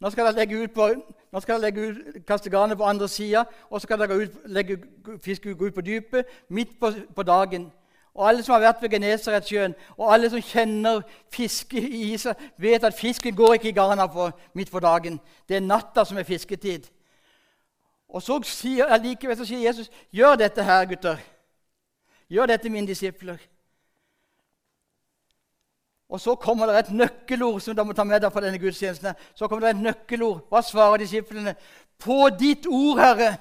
nå 0.00 0.12
skal 0.12 0.28
dere 0.28 0.42
legge 0.44 0.60
ut 0.62 0.76
på, 0.76 0.92
nå 1.32 1.40
skal 1.40 1.60
dere 1.60 1.70
legge 1.70 1.88
ut, 1.88 2.26
kaste 2.26 2.50
garnet 2.50 2.78
på 2.78 2.84
andre 2.84 3.08
sida, 3.08 3.44
og 3.70 3.80
så 3.80 3.84
skal 3.84 3.98
dere 3.98 4.16
ut, 4.16 4.38
legge 4.46 4.78
fisken 5.24 5.56
ut 5.60 5.74
på 5.74 5.80
dypet 5.80 6.26
midt 6.48 6.80
på, 6.80 6.92
på 7.16 7.22
dagen. 7.22 7.72
Og 8.14 8.28
Alle 8.28 8.42
som 8.42 8.52
har 8.52 8.60
vært 8.60 8.82
ved 8.82 8.90
Genesaretsjøen, 8.90 9.74
og 9.96 10.14
alle 10.14 10.30
som 10.30 10.42
kjenner 10.42 11.02
fiske 11.32 11.78
i 11.78 12.12
Israel, 12.12 12.36
vet 12.58 12.84
at 12.84 12.94
fisken 12.94 13.36
går 13.36 13.54
ikke 13.54 13.68
i 13.68 13.72
garna 13.72 14.08
midt 14.54 14.70
på 14.70 14.80
dagen. 14.80 15.20
Det 15.48 15.56
er 15.56 15.60
natta 15.60 16.04
som 16.04 16.18
er 16.18 16.26
fisketid. 16.26 16.88
Og 18.08 18.22
så 18.22 18.40
sier, 18.42 18.96
likevel 18.96 19.36
så 19.36 19.44
sier 19.44 19.68
Jesus, 19.68 19.90
'Gjør 20.10 20.34
dette 20.34 20.64
her, 20.64 20.84
gutter. 20.84 21.16
Gjør 22.30 22.46
dette, 22.46 22.70
mine 22.70 22.86
disipler.' 22.86 23.38
Og 26.08 26.20
så 26.20 26.34
kommer 26.34 26.66
det 26.66 26.78
et 26.78 26.92
nøkkelord 26.92 27.60
som 27.60 27.76
du 27.76 27.84
må 27.84 27.92
ta 27.92 28.04
med 28.04 28.22
deg 28.22 28.32
på 28.32 28.40
denne 28.40 28.58
gudstjenesten. 28.58 29.12
Så 29.34 29.48
kommer 29.48 29.66
det 29.66 29.74
et 29.76 29.82
nøkkelord. 29.82 30.46
Hva 30.48 30.62
svarer 30.64 31.02
disiplene? 31.02 31.54
På 31.98 32.28
ditt 32.32 32.66
ord, 32.66 32.98
Herre. 32.98 33.36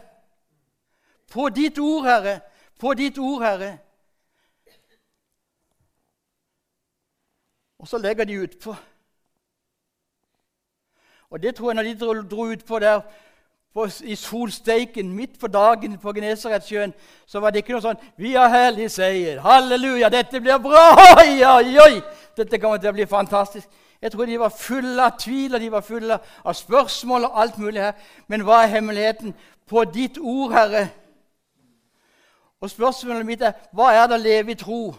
På 1.31 1.50
ditt 1.50 1.79
ord, 1.79 2.05
Herre. 2.05 2.39
På 2.79 2.93
ditt 2.93 3.17
ord, 3.17 3.43
Herre. 3.43 3.77
Og 7.79 7.88
så 7.88 7.97
legger 7.97 8.25
de 8.25 8.41
utpå. 8.41 8.75
Og 11.29 11.43
det 11.43 11.55
tror 11.55 11.71
jeg 11.71 11.75
når 11.75 11.83
de 11.83 11.95
dro, 12.00 12.13
dro 12.21 12.45
utpå 12.51 12.79
der 12.79 13.01
på, 13.74 13.88
i 14.03 14.15
solsteiken 14.15 15.12
midt 15.12 15.39
på 15.39 15.47
dagen 15.47 15.97
på 16.00 16.13
Genesaretsjøen, 16.13 16.93
så 17.27 17.39
var 17.39 17.51
det 17.51 17.62
ikke 17.62 17.75
noe 17.75 17.83
sånn 17.83 18.00
'Vi 18.17 18.33
har 18.33 18.50
hellig 18.50 18.91
seier. 18.91 19.39
Halleluja. 19.39 20.09
Dette 20.09 20.41
blir 20.41 20.57
bra. 20.57 20.86
Oi, 21.21 21.43
oi, 21.43 21.77
oi. 21.77 22.01
Dette 22.38 22.60
kommer 22.60 22.77
til 22.77 22.89
å 22.89 22.98
bli 22.98 23.06
fantastisk.' 23.06 23.70
Jeg 24.01 24.12
tror 24.12 24.25
de 24.25 24.39
var 24.39 24.53
fulle 24.53 25.01
av 25.01 25.15
tvil 25.17 25.56
og 25.56 25.62
de 25.62 25.72
var 25.74 25.82
fulle 25.82 26.20
av 26.46 26.53
spørsmål 26.53 27.24
og 27.25 27.39
alt 27.41 27.58
mulig 27.58 27.82
her. 27.82 27.96
Men 28.27 28.44
hva 28.46 28.60
er 28.62 28.75
hemmeligheten? 28.75 29.34
På 29.65 29.84
ditt 29.89 30.20
ord, 30.22 30.53
Herre. 30.53 30.84
Og 32.62 32.70
spørsmålet 32.70 33.25
mitt 33.25 33.41
er 33.41 33.58
hva 33.74 33.89
er 33.94 34.06
det 34.08 34.20
å 34.20 34.22
leve 34.22 34.53
i 34.53 34.60
tro? 34.60 34.94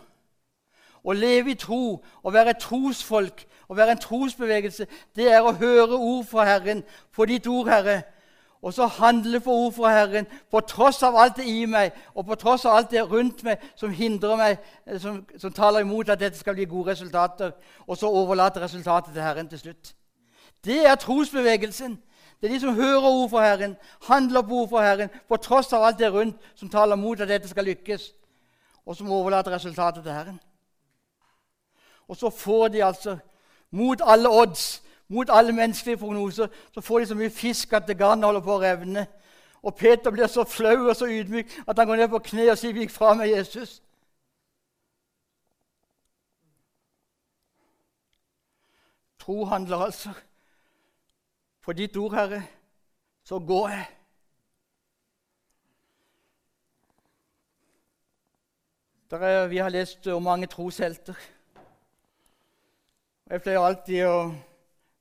Å 1.05 1.15
leve 1.15 1.55
i 1.55 1.55
tro, 1.55 2.01
å 2.23 2.31
være 2.35 2.59
trosfolk, 2.59 3.47
å 3.69 3.75
være 3.75 3.95
en 3.95 4.03
trosbevegelse, 4.03 4.87
det 5.17 5.31
er 5.31 5.47
å 5.47 5.55
høre 5.55 5.95
ord 5.95 6.27
fra 6.27 6.45
Herren, 6.45 6.83
på 7.15 7.25
ditt 7.31 7.47
ord, 7.47 7.71
Herre 7.71 8.03
og 8.63 8.75
så 8.75 8.87
handle 8.87 9.41
for 9.41 9.53
ord 9.53 9.73
fra 9.73 9.91
Herren 9.95 10.27
på 10.51 10.61
tross 10.61 11.03
av 11.03 11.17
alt 11.17 11.37
det 11.37 11.47
i 11.47 11.67
meg 11.67 11.95
og 12.15 12.27
på 12.27 12.35
tross 12.35 12.65
av 12.67 12.77
alt 12.77 12.91
det 12.91 13.05
rundt 13.07 13.45
meg 13.47 13.63
som 13.79 13.93
hindrer 13.95 14.37
meg, 14.37 14.59
eh, 14.87 14.99
som, 15.01 15.21
som 15.39 15.53
taler 15.55 15.87
imot 15.87 16.11
at 16.11 16.21
dette 16.21 16.39
skal 16.39 16.57
bli 16.59 16.67
gode 16.67 16.91
resultater, 16.91 17.53
og 17.87 17.97
så 17.97 18.11
overlate 18.11 18.61
resultatet 18.61 19.15
til 19.15 19.23
Herren 19.23 19.49
til 19.49 19.59
slutt. 19.59 19.95
Det 20.65 20.87
er 20.87 20.95
trosbevegelsen. 20.95 21.99
Det 22.41 22.49
er 22.49 22.55
de 22.55 22.61
som 22.61 22.75
hører 22.75 23.03
ord 23.03 23.31
fra 23.31 23.45
Herren, 23.47 23.77
handler 24.07 24.43
på 24.43 24.55
ord 24.63 24.69
fra 24.69 24.83
Herren 24.83 25.11
på 25.29 25.37
tross 25.37 25.73
av 25.73 25.85
alt 25.85 25.99
det 25.99 26.13
rundt 26.13 26.37
som 26.55 26.71
taler 26.71 26.97
mot 26.97 27.21
at 27.21 27.29
dette 27.29 27.49
skal 27.49 27.67
lykkes, 27.67 28.13
og 28.87 28.97
som 28.97 29.11
overlater 29.11 29.55
resultatet 29.55 30.03
til 30.03 30.13
Herren. 30.13 30.41
Og 32.09 32.17
så 32.17 32.31
får 32.31 32.69
de 32.69 32.85
altså, 32.85 33.19
mot 33.71 34.01
alle 34.05 34.31
odds, 34.31 34.83
mot 35.09 35.31
alle 35.31 35.53
menneskelige 35.53 35.97
prognoser, 35.97 36.49
så 36.73 36.81
får 36.81 36.99
de 36.99 37.07
så 37.07 37.15
mye 37.15 37.31
fisk 37.31 37.73
at 37.73 37.99
garnet 37.99 38.25
holder 38.25 38.41
på 38.45 38.57
å 38.57 38.63
revne. 38.63 39.07
Og 39.63 39.75
Peter 39.75 40.11
blir 40.11 40.27
så 40.27 40.45
flau 40.45 40.89
og 40.89 40.97
så 40.97 41.09
ydmyk 41.11 41.51
at 41.67 41.79
han 41.79 41.87
går 41.87 41.97
ned 41.97 42.09
på 42.09 42.19
kne 42.31 42.51
og 42.51 42.59
sier, 42.59 42.73
'Vik 42.73 42.91
fra 42.91 43.15
meg, 43.15 43.33
Jesus'. 43.33 43.83
Tro 49.19 49.45
handler 49.45 49.77
altså. 49.77 50.11
På 51.61 51.73
ditt 51.73 51.97
ord, 51.97 52.15
Herre, 52.15 52.43
så 53.25 53.39
går 53.39 53.69
jeg. 53.69 53.87
Er, 59.11 59.47
vi 59.47 59.57
har 59.57 59.69
lest 59.69 60.07
om 60.07 60.23
mange 60.23 60.47
troshelter. 60.47 61.15
Jeg 63.31 63.43
pleier 63.43 63.61
alltid 63.61 64.07
å 64.09 64.33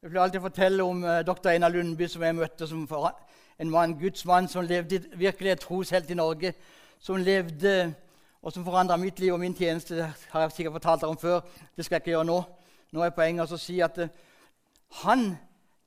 jeg 0.01 0.11
vil 0.11 0.17
alltid 0.17 0.39
fortelle 0.39 0.83
om 0.83 1.03
uh, 1.03 1.09
dr. 1.09 1.49
Einar 1.49 1.69
Lundby, 1.69 2.07
som 2.07 2.23
jeg 2.23 2.35
møtte 2.35 2.67
som 2.67 2.87
en 3.59 3.69
mann, 3.69 3.99
Guds 3.99 4.25
mann 4.25 4.47
som 4.47 4.65
levde 4.65 5.03
virkelig 5.17 5.51
et 5.51 5.59
troshelt 5.59 6.09
i 6.09 6.13
Norge. 6.13 6.53
Som 6.99 7.15
levde, 7.15 7.93
og 8.41 8.53
som 8.53 8.65
forandra 8.65 8.97
mitt 8.97 9.19
liv 9.19 9.33
og 9.33 9.39
min 9.39 9.55
tjeneste. 9.55 9.95
Det 9.95 10.11
har 10.29 10.41
jeg 10.41 10.51
sikkert 10.51 10.73
fortalt 10.73 11.01
dere 11.01 11.09
om 11.09 11.17
før. 11.17 11.39
Det 11.75 11.85
skal 11.85 11.95
jeg 11.95 12.01
ikke 12.01 12.11
gjøre 12.11 12.25
nå. 12.25 12.43
Nå 12.91 13.01
er 13.01 13.09
poenget 13.09 13.51
å 13.51 13.57
si 13.57 13.79
at 13.81 13.97
uh, 13.97 14.07
han 15.01 15.35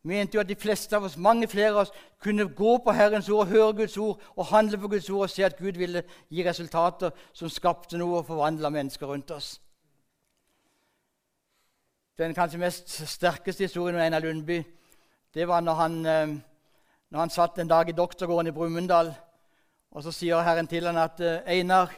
mente 0.03 0.35
jo 0.35 0.41
at 0.41 0.49
de 0.49 0.59
fleste 0.59 0.97
av 0.97 1.07
oss, 1.07 1.17
mange 1.17 1.49
flere 1.49 1.71
av 1.71 1.83
oss 1.85 1.95
kunne 2.23 2.49
gå 2.49 2.77
på 2.85 2.93
Herrens 2.93 3.29
ord 3.29 3.47
og 3.47 3.55
høre 3.55 3.73
Guds 3.85 3.97
ord 3.97 4.21
og 4.37 4.47
handle 4.51 4.79
på 4.79 4.89
Guds 4.89 5.11
ord 5.11 5.29
og 5.29 5.31
se 5.31 5.45
at 5.45 5.59
Gud 5.59 5.79
ville 5.79 6.03
gi 6.31 6.45
resultater 6.47 7.11
som 7.33 7.49
skapte 7.49 7.99
noe 8.01 8.19
og 8.19 8.27
forvandla 8.27 8.73
mennesker 8.75 9.07
rundt 9.07 9.31
oss. 9.31 9.61
Den 12.21 12.35
kanskje 12.35 12.59
mest 12.61 12.91
sterkeste 13.09 13.65
historien 13.65 13.95
om 13.97 14.03
Einar 14.03 14.21
Lundby 14.21 14.59
det 15.35 15.49
var 15.49 15.61
når 15.61 15.75
han, 15.75 16.07
eh, 16.07 16.29
når 17.11 17.19
han 17.19 17.31
satt 17.31 17.59
en 17.59 17.69
dag 17.69 17.89
i 17.89 17.93
doktorgården 17.93 18.47
i 18.47 18.51
Brumunddal. 18.51 19.15
Og 19.91 20.03
så 20.03 20.13
sier 20.13 20.43
Herren 20.43 20.67
til 20.67 20.87
han 20.87 20.97
at 20.97 21.21
eh, 21.21 21.41
'Einar, 21.47 21.89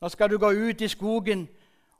nå 0.00 0.08
skal 0.08 0.30
du 0.30 0.38
gå 0.38 0.50
ut 0.50 0.80
i 0.80 0.88
skogen.' 0.88 1.48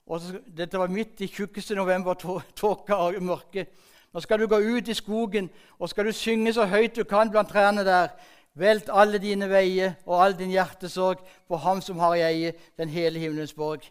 Og 0.07 0.21
så, 0.21 0.39
dette 0.57 0.79
var 0.79 0.87
midt 0.87 1.21
i 1.21 1.27
tjukkeste 1.27 1.75
november, 1.75 2.15
tåka 2.57 2.95
og 2.95 3.23
mørke. 3.23 3.67
'Nå 4.13 4.21
skal 4.21 4.39
du 4.39 4.47
gå 4.47 4.57
ut 4.57 4.89
i 4.89 4.95
skogen, 4.95 5.51
og 5.79 5.89
skal 5.89 6.07
du 6.07 6.13
synge 6.13 6.53
så 6.53 6.65
høyt 6.67 6.97
du 6.97 7.05
kan 7.05 7.31
blant 7.31 7.49
trærne 7.49 7.85
der.' 7.85 8.09
'Velt 8.55 8.91
alle 8.93 9.19
dine 9.19 9.51
veier 9.51 9.93
og 10.07 10.25
all 10.25 10.39
din 10.39 10.51
hjertesorg 10.51 11.19
på 11.49 11.57
Ham 11.57 11.81
som 11.81 11.99
har 11.99 12.15
i 12.15 12.23
eie 12.23 12.55
den 12.79 12.89
hele 12.89 13.19
himmelens 13.19 13.53
borg.' 13.53 13.91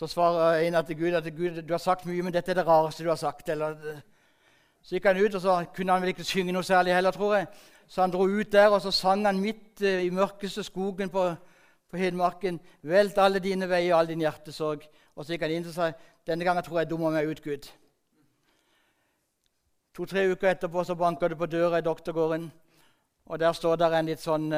Så 0.00 0.06
svarer 0.06 0.62
en 0.64 0.84
til 0.86 0.96
Gud 0.96 1.12
at 1.12 1.26
Gud, 1.36 1.62
du 1.62 1.72
har 1.72 1.78
sagt 1.78 2.06
mye, 2.06 2.22
men 2.22 2.32
dette 2.32 2.50
er 2.50 2.56
det 2.56 2.66
rareste 2.66 3.04
du 3.04 3.10
har 3.10 3.18
sagt. 3.20 3.48
Eller, 3.52 3.74
så 4.80 4.94
gikk 4.94 5.04
han 5.10 5.18
ut, 5.20 5.34
og 5.34 5.40
så 5.40 5.56
kunne 5.76 5.92
han 5.92 6.00
vel 6.00 6.14
ikke 6.14 6.24
synge 6.24 6.54
noe 6.56 6.64
særlig 6.64 6.94
heller, 6.94 7.12
tror 7.12 7.34
jeg. 7.36 7.48
Så 7.84 8.00
han 8.00 8.14
dro 8.14 8.24
ut 8.24 8.52
der, 8.52 8.70
og 8.72 8.80
så 8.80 8.90
sang 8.96 9.26
han 9.26 9.42
midt 9.42 9.82
uh, 9.84 10.00
i 10.00 10.08
mørkeste 10.08 10.64
skogen 10.64 11.12
på, 11.12 11.26
på 11.90 12.00
Hedmarken. 12.00 12.62
Velt 12.80 13.20
alle 13.20 13.44
dine 13.44 13.68
veier 13.68 13.92
og 13.92 13.98
all 13.98 14.08
din 14.08 14.24
hjertesorg. 14.24 14.86
Og 15.16 15.26
så 15.26 15.34
gikk 15.34 15.44
han 15.44 15.52
inn 15.58 15.68
og 15.68 15.76
sa 15.76 15.90
denne 16.26 16.48
gangen 16.48 16.64
tror 16.64 16.80
jeg 16.80 16.88
jeg 16.88 16.92
dummer 16.94 17.12
meg 17.18 17.28
ut, 17.28 17.44
Gud. 17.44 17.68
To-tre 20.00 20.30
uker 20.32 20.54
etterpå 20.54 20.86
så 20.88 20.96
banker 20.96 21.34
det 21.34 21.42
på 21.44 21.50
døra 21.58 21.84
i 21.84 21.84
doktorgården. 21.84 22.48
Og 23.28 23.44
der 23.44 23.52
står 23.52 23.76
der 23.76 24.00
en 24.00 24.08
litt 24.08 24.24
sånn 24.24 24.48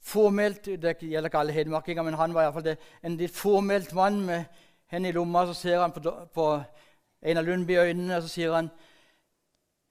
Formelt, 0.00 0.64
Det 0.64 0.96
gjelder 0.98 1.28
ikke 1.28 1.38
alle 1.38 1.52
hedmarkinger, 1.52 2.02
men 2.02 2.14
han 2.14 2.34
var 2.34 2.42
i 2.42 2.44
hvert 2.44 2.54
fall 2.54 2.64
det, 2.64 2.78
en 3.02 3.16
litt 3.16 3.34
formelt 3.36 3.92
mann 3.94 4.20
med 4.26 4.44
henne 4.86 5.08
i 5.08 5.12
lomma. 5.12 5.46
Så 5.46 5.54
ser 5.54 5.80
han 5.80 5.92
på, 5.92 6.00
på 6.34 6.62
Einar 7.22 7.42
Lundby 7.42 7.72
i 7.72 7.76
øynene 7.76 8.16
og 8.16 8.22
så 8.22 8.28
sier 8.28 8.52
han, 8.52 8.70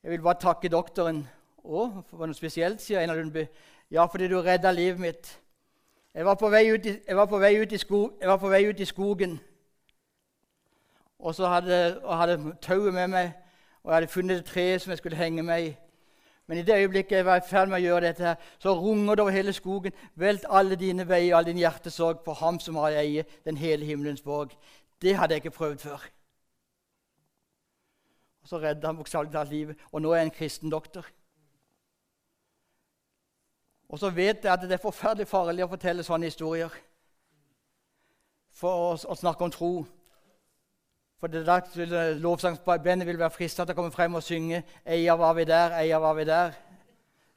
'Jeg 0.04 0.12
vil 0.12 0.22
bare 0.22 0.40
takke 0.40 0.70
doktoren.' 0.70 1.28
'Å, 1.66 2.04
var 2.12 2.26
noe 2.26 2.34
spesielt?' 2.34 2.82
sier 2.82 3.00
Einar 3.00 3.16
Lundby. 3.16 3.48
'Ja, 3.92 4.06
fordi 4.06 4.28
du 4.28 4.42
redda 4.42 4.72
livet 4.72 5.00
mitt.' 5.00 5.40
Jeg 6.14 6.26
var 6.26 6.36
på 6.36 6.50
vei 6.50 6.72
ut 6.74 6.86
i, 6.86 7.00
vei 7.40 7.62
ut 7.62 7.72
i, 7.72 7.78
sko, 7.78 8.18
vei 8.50 8.70
ut 8.70 8.80
i 8.80 8.86
skogen. 8.86 9.40
Og 11.20 11.36
så 11.36 11.48
hadde 11.48 11.76
jeg 11.76 12.18
hadde 12.18 12.56
tauet 12.62 12.94
med 12.94 13.08
meg, 13.08 13.32
og 13.84 13.92
jeg 13.92 13.96
hadde 13.96 14.08
funnet 14.08 14.38
et 14.38 14.46
tre 14.46 14.80
som 14.80 14.90
jeg 14.90 14.98
skulle 14.98 15.18
henge 15.18 15.44
meg 15.44 15.66
i. 15.66 15.76
Men 16.50 16.58
i 16.58 16.62
det 16.66 16.76
øyeblikket 16.82 17.12
jeg 17.12 17.26
var 17.26 17.38
i 17.38 17.46
ferd 17.46 17.70
med 17.70 17.78
å 17.78 17.84
gjøre 17.84 18.08
dette, 18.08 18.24
her, 18.26 18.48
så 18.58 18.72
runger 18.74 19.16
det 19.16 19.22
over 19.22 19.34
hele 19.36 19.54
skogen. 19.54 19.94
Velt 20.18 20.48
alle 20.50 20.76
dine 20.82 21.06
veier, 21.06 21.36
all 21.38 21.46
din 21.46 21.60
hjertesorg 21.62 22.24
på 22.26 22.34
ham 22.40 22.58
som 22.60 22.80
har 22.82 22.96
eie 22.98 23.24
den 23.46 23.58
hele 23.62 23.86
himmelens 23.86 24.24
borg. 24.26 24.56
Det 24.98 25.14
hadde 25.14 25.38
jeg 25.38 25.44
ikke 25.44 25.58
prøvd 25.60 25.84
før. 25.84 26.08
Og 28.42 28.50
Så 28.50 28.58
redda 28.64 28.88
han 28.88 28.98
bokstavelig 28.98 29.32
talt 29.32 29.54
livet, 29.54 29.78
og 29.92 30.02
nå 30.02 30.12
er 30.12 30.24
jeg 30.24 30.32
en 30.32 30.38
kristen 30.40 30.74
doktor. 30.74 31.06
Og 33.90 34.00
så 34.00 34.10
vet 34.10 34.44
jeg 34.44 34.54
at 34.54 34.66
det 34.66 34.74
er 34.80 34.82
forferdelig 34.82 35.30
farlig 35.30 35.68
å 35.68 35.70
fortelle 35.70 36.04
sånne 36.04 36.34
historier 36.34 36.74
for 38.50 38.90
å, 38.90 38.92
å 38.98 39.22
snakke 39.22 39.46
om 39.46 39.54
tro. 39.54 39.74
For 41.20 41.28
det 41.28 41.46
da 41.46 41.60
lovsangsbandet 42.14 43.08
vil 43.08 43.20
være 43.20 43.30
frista 43.30 43.66
til 43.66 43.74
å 43.74 43.76
komme 43.76 43.92
frem 43.92 44.16
og 44.16 44.24
synge 44.24 44.64
'Eia 44.86 45.14
var 45.14 45.34
vi 45.34 45.44
der, 45.44 45.76
eia 45.76 45.98
var 46.00 46.14
vi 46.14 46.24
der'. 46.24 46.54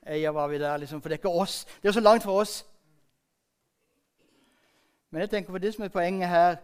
Eia 0.06 0.30
var 0.30 0.48
vi 0.48 0.58
der, 0.58 0.76
liksom. 0.76 1.02
For 1.02 1.08
det 1.08 1.14
er 1.14 1.18
ikke 1.18 1.40
oss. 1.40 1.66
Det 1.82 1.88
er 1.88 1.92
så 1.92 2.00
langt 2.00 2.22
fra 2.22 2.32
oss. 2.32 2.66
Men 5.10 5.20
jeg 5.20 5.30
tenker 5.30 5.52
på 5.52 5.58
det 5.58 5.74
som 5.74 5.84
er 5.84 5.88
poenget 5.88 6.28
her, 6.28 6.56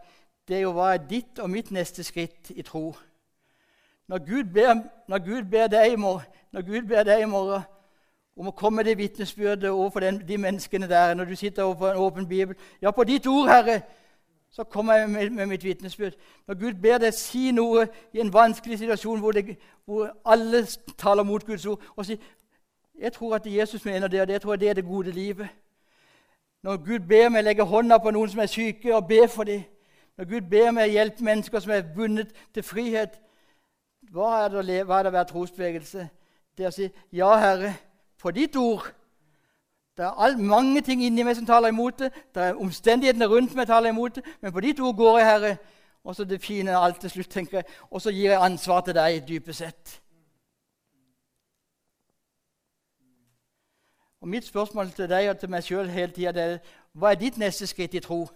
det 0.48 0.56
er 0.56 0.60
jo 0.60 0.72
hva 0.72 0.94
er 0.94 0.96
ditt 0.96 1.38
og 1.38 1.50
mitt 1.50 1.70
neste 1.70 2.04
skritt 2.04 2.50
i 2.50 2.62
tro. 2.62 2.96
Når 4.08 4.18
Gud 4.18 4.44
ber, 4.54 4.74
når 5.08 5.18
Gud 5.18 5.42
ber 5.42 5.66
deg 5.66 5.92
i 5.92 7.24
morgen 7.24 7.62
om 8.36 8.48
å 8.48 8.54
komme 8.56 8.76
med 8.76 8.84
det 8.84 8.98
vitnesbyrdet 8.98 9.70
overfor 9.70 10.00
den, 10.00 10.22
de 10.28 10.38
menneskene 10.38 10.88
der, 10.88 11.14
når 11.14 11.24
du 11.24 11.34
sitter 11.36 11.62
overfor 11.62 11.90
en 11.90 11.96
åpen 11.96 12.28
bibel 12.28 12.56
Ja, 12.82 12.90
på 12.90 13.04
ditt 13.04 13.26
ord, 13.26 13.48
Herre, 13.48 13.82
så 14.50 14.64
kommer 14.64 14.94
jeg 14.94 15.10
med, 15.10 15.30
med 15.30 15.46
mitt 15.46 15.64
vitnesbyrd. 15.64 16.12
Når 16.46 16.54
Gud 16.54 16.74
ber 16.82 16.98
deg 16.98 17.14
si 17.14 17.50
noe 17.52 17.86
i 18.12 18.20
en 18.20 18.32
vanskelig 18.32 18.78
situasjon 18.78 19.20
hvor, 19.20 19.32
det, 19.32 19.58
hvor 19.84 20.10
alle 20.24 20.64
taler 20.98 21.22
mot 21.22 21.46
Guds 21.46 21.66
ord, 21.66 21.82
og 21.96 22.06
sier 22.06 22.18
jeg 22.98 23.12
tror 23.12 23.36
at 23.36 23.46
Jesus 23.46 23.84
mener 23.84 24.08
det, 24.08 24.20
og 24.20 24.26
det 24.26 24.32
jeg 24.32 24.42
tror 24.42 24.56
det 24.56 24.68
er 24.68 24.74
det 24.74 24.84
gode 24.84 25.10
livet. 25.10 25.48
Når 26.62 26.76
Gud 26.76 26.98
ber 26.98 27.28
meg 27.28 27.44
legge 27.44 27.62
hånda 27.62 28.00
på 28.02 28.10
noen 28.10 28.30
som 28.30 28.40
er 28.42 28.50
syke, 28.50 28.94
og 28.96 29.06
be 29.06 29.28
for 29.28 29.46
dem. 29.46 29.62
Når 30.18 30.24
Gud 30.24 30.48
ber 30.50 30.70
meg 30.74 30.90
hjelpe 30.90 31.24
mennesker 31.24 31.62
som 31.62 31.72
er 31.72 31.86
bundet 31.94 32.32
til 32.54 32.62
frihet. 32.62 33.20
Hva 34.10 34.32
er 34.44 34.48
det, 34.48 34.80
hva 34.86 34.98
er 34.98 35.06
det 35.06 35.12
å 35.12 35.14
være 35.14 35.30
trosbevegelse? 35.30 36.08
Det 36.58 36.66
å 36.66 36.74
si 36.74 36.88
ja, 37.14 37.30
Herre, 37.38 37.76
på 38.18 38.32
ditt 38.34 38.56
ord 38.58 38.88
det 39.98 40.04
er 40.04 40.10
all, 40.10 40.38
mange 40.38 40.80
ting 40.80 41.00
inni 41.02 41.24
meg 41.26 41.34
som 41.36 41.46
taler 41.46 41.72
imot 41.72 41.98
det. 41.98 42.12
Det 42.34 42.42
er 42.42 42.60
omstendighetene 42.62 43.26
rundt 43.26 43.54
meg 43.58 43.66
taler 43.66 43.90
imot 43.90 44.14
det. 44.14 44.22
Men 44.40 44.52
på 44.54 44.60
ditt 44.62 44.80
ord 44.80 44.94
går 44.96 45.18
jeg, 45.18 45.26
Herre. 45.26 45.56
Og 46.04 46.14
så 46.14 46.24
det 46.24 46.38
fine 46.40 46.76
alt 46.78 47.00
til 47.00 47.10
slutt, 47.10 47.30
tenker 47.30 47.58
jeg. 47.58 47.64
Og 47.90 48.02
så 48.02 48.12
gir 48.14 48.30
jeg 48.30 48.40
ansvar 48.40 48.80
til 48.86 48.94
deg, 48.94 49.24
dypest 49.28 49.58
sett. 49.58 49.96
Og 54.20 54.28
Mitt 54.28 54.46
spørsmål 54.46 54.90
til 54.90 55.10
deg 55.10 55.30
og 55.30 55.38
til 55.38 55.50
meg 55.50 55.66
sjøl 55.66 55.90
hele 55.90 56.14
tida 56.14 56.46
er 56.46 56.56
hva 56.94 57.10
er 57.10 57.18
ditt 57.18 57.38
neste 57.38 57.66
skritt 57.66 57.94
i 57.94 58.00
tro? 58.00 58.28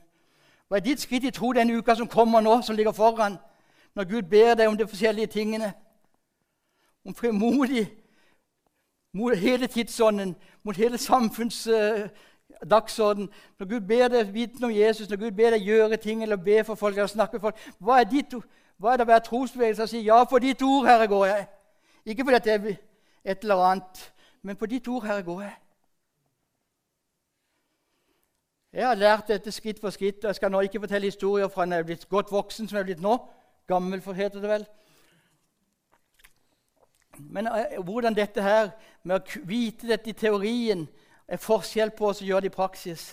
Hva 0.67 0.81
er 0.81 0.83
ditt 0.83 1.01
skritt 1.01 1.25
i 1.25 1.31
tro 1.31 1.53
den 1.53 1.71
uka 1.71 1.95
som 1.95 2.11
kommer 2.11 2.41
nå, 2.41 2.61
som 2.63 2.77
ligger 2.77 2.93
foran? 2.93 3.39
Når 3.95 4.05
Gud 4.11 4.23
ber 4.23 4.55
deg 4.55 4.69
om 4.69 4.77
de 4.77 4.89
forskjellige 4.89 5.27
tingene. 5.27 5.73
Om 7.07 7.15
frimodig 7.15 7.87
mot 9.13 9.37
hele 9.37 9.67
tidsånden, 9.67 10.37
mot 10.63 10.77
hele 10.77 10.99
samfunnsdagsorden. 10.99 13.25
Uh, 13.25 13.31
når 13.59 13.69
Gud 13.69 13.81
ber 13.81 14.09
deg 14.09 14.35
vitne 14.35 14.67
om 14.67 14.77
Jesus, 14.77 15.11
når 15.11 15.17
Gud 15.17 15.31
ber 15.31 15.51
deg 15.51 15.67
gjøre 15.67 15.97
ting 15.97 16.23
eller 16.23 16.37
be 16.37 16.65
for 16.65 16.75
folk 16.75 16.97
eller 16.97 17.07
snakke 17.07 17.37
med 17.37 17.41
folk, 17.41 17.57
hva 17.79 18.01
er, 18.01 18.05
ditt, 18.05 18.35
hva 18.79 18.93
er 18.93 18.97
det 18.97 19.07
å 19.07 19.13
være 19.13 19.29
trosbevegelse 19.29 19.83
og 19.83 19.89
si 19.89 20.07
'Ja, 20.07 20.25
på 20.25 20.39
ditt 20.39 20.63
ord, 20.63 20.87
Herre, 20.87 21.09
går 21.09 21.27
jeg'? 21.27 21.47
Ikke 22.07 22.25
fordi 22.25 22.39
det 22.45 22.53
er 22.53 22.77
et 23.25 23.39
eller 23.43 23.57
annet, 23.57 24.13
men 24.43 24.57
på 24.57 24.67
ditt 24.67 24.89
ord, 24.89 25.05
Herre, 25.05 25.23
går 25.23 25.41
jeg. 25.41 25.53
Jeg 28.73 28.89
har 28.89 28.95
lært 28.95 29.29
dette 29.29 29.53
skritt 29.53 29.81
for 29.81 29.91
skritt. 29.91 30.25
og 30.25 30.29
Jeg 30.29 30.35
skal 30.35 30.51
nå 30.51 30.61
ikke 30.61 30.81
fortelle 30.81 31.05
historier 31.05 31.49
fra 31.49 31.65
når 31.65 31.77
jeg 31.77 31.81
er 31.81 31.87
blitt 31.87 32.09
godt 32.09 32.33
voksen, 32.33 32.69
som 32.69 32.77
jeg 32.77 32.81
er 32.81 32.85
blitt 32.85 33.05
nå. 33.05 33.19
Gammel, 33.69 34.01
heter 34.01 34.41
det 34.41 34.49
vel. 34.49 34.67
Men 37.31 37.47
uh, 37.47 37.85
hvordan 37.85 38.15
dette 38.15 38.43
her, 38.43 38.71
med 39.03 39.21
å 39.21 39.47
vite 39.49 39.87
dette 39.87 40.11
i 40.11 40.17
teorien, 40.17 40.87
er 41.29 41.41
forskjell 41.41 41.91
på 41.97 42.11
oss 42.11 42.23
å 42.23 42.27
gjøre 42.27 42.47
det 42.47 42.53
i 42.53 42.57
praksis. 42.57 43.13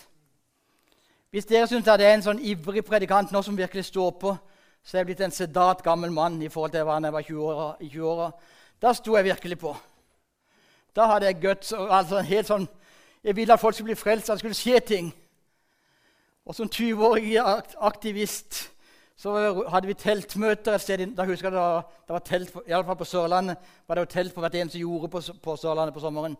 Hvis 1.30 1.46
dere 1.46 1.68
syns 1.70 1.86
det 1.86 1.94
er 2.02 2.16
en 2.16 2.24
sånn 2.24 2.42
ivrig 2.42 2.82
predikant 2.84 3.30
nå 3.30 3.42
som 3.46 3.58
virkelig 3.58 3.86
står 3.86 4.16
på, 4.18 4.34
så 4.82 4.96
er 4.96 5.02
jeg 5.02 5.10
blitt 5.10 5.22
en 5.22 5.34
sedat 5.34 5.84
gammel 5.84 6.10
mann 6.10 6.40
i 6.42 6.48
forhold 6.50 6.72
til 6.74 6.86
hva 6.88 6.98
jeg 6.98 7.14
var 7.14 7.26
20 7.28 7.86
i 7.86 7.90
20-åra. 7.92 8.30
Da 8.82 8.92
sto 8.96 9.14
jeg 9.16 9.28
virkelig 9.28 9.58
på. 9.60 9.74
Da 10.96 11.06
hadde 11.06 11.28
jeg 11.28 11.40
guts. 11.42 11.72
Altså 11.76 12.22
helt 12.26 12.48
sånn, 12.48 12.66
jeg 13.22 13.36
ville 13.36 13.54
at 13.54 13.60
folk 13.60 13.76
skulle 13.76 13.92
bli 13.92 14.00
frelst, 14.00 14.30
at 14.30 14.38
det 14.38 14.42
skulle 14.42 14.58
skje 14.58 14.80
ting. 14.80 15.12
Og 16.48 16.56
som 16.56 16.70
20-årig 16.72 17.36
aktivist 17.78 18.64
så 19.20 19.32
hadde 19.68 19.86
vi 19.86 19.94
teltmøter 19.94 20.74
et 20.74 20.80
sted. 20.80 21.02
Da 21.16 21.26
husker 21.28 21.50
jeg 21.50 21.52
det 21.52 21.60
var, 21.60 21.82
det 22.06 22.14
var 22.14 22.22
telt, 22.24 22.54
i 22.66 22.72
alle 22.72 22.84
fall 22.84 22.96
På 22.96 23.04
Sørlandet 23.04 23.56
var 23.88 23.94
det 23.94 24.00
jo 24.06 24.12
telt 24.14 24.34
på 24.34 24.40
hvert 24.40 24.54
eneste 24.54 24.78
jorde 24.78 25.10
på, 25.12 25.20
på 25.42 25.56
Sørlandet 25.60 25.94
på 25.94 26.00
sommeren. 26.00 26.36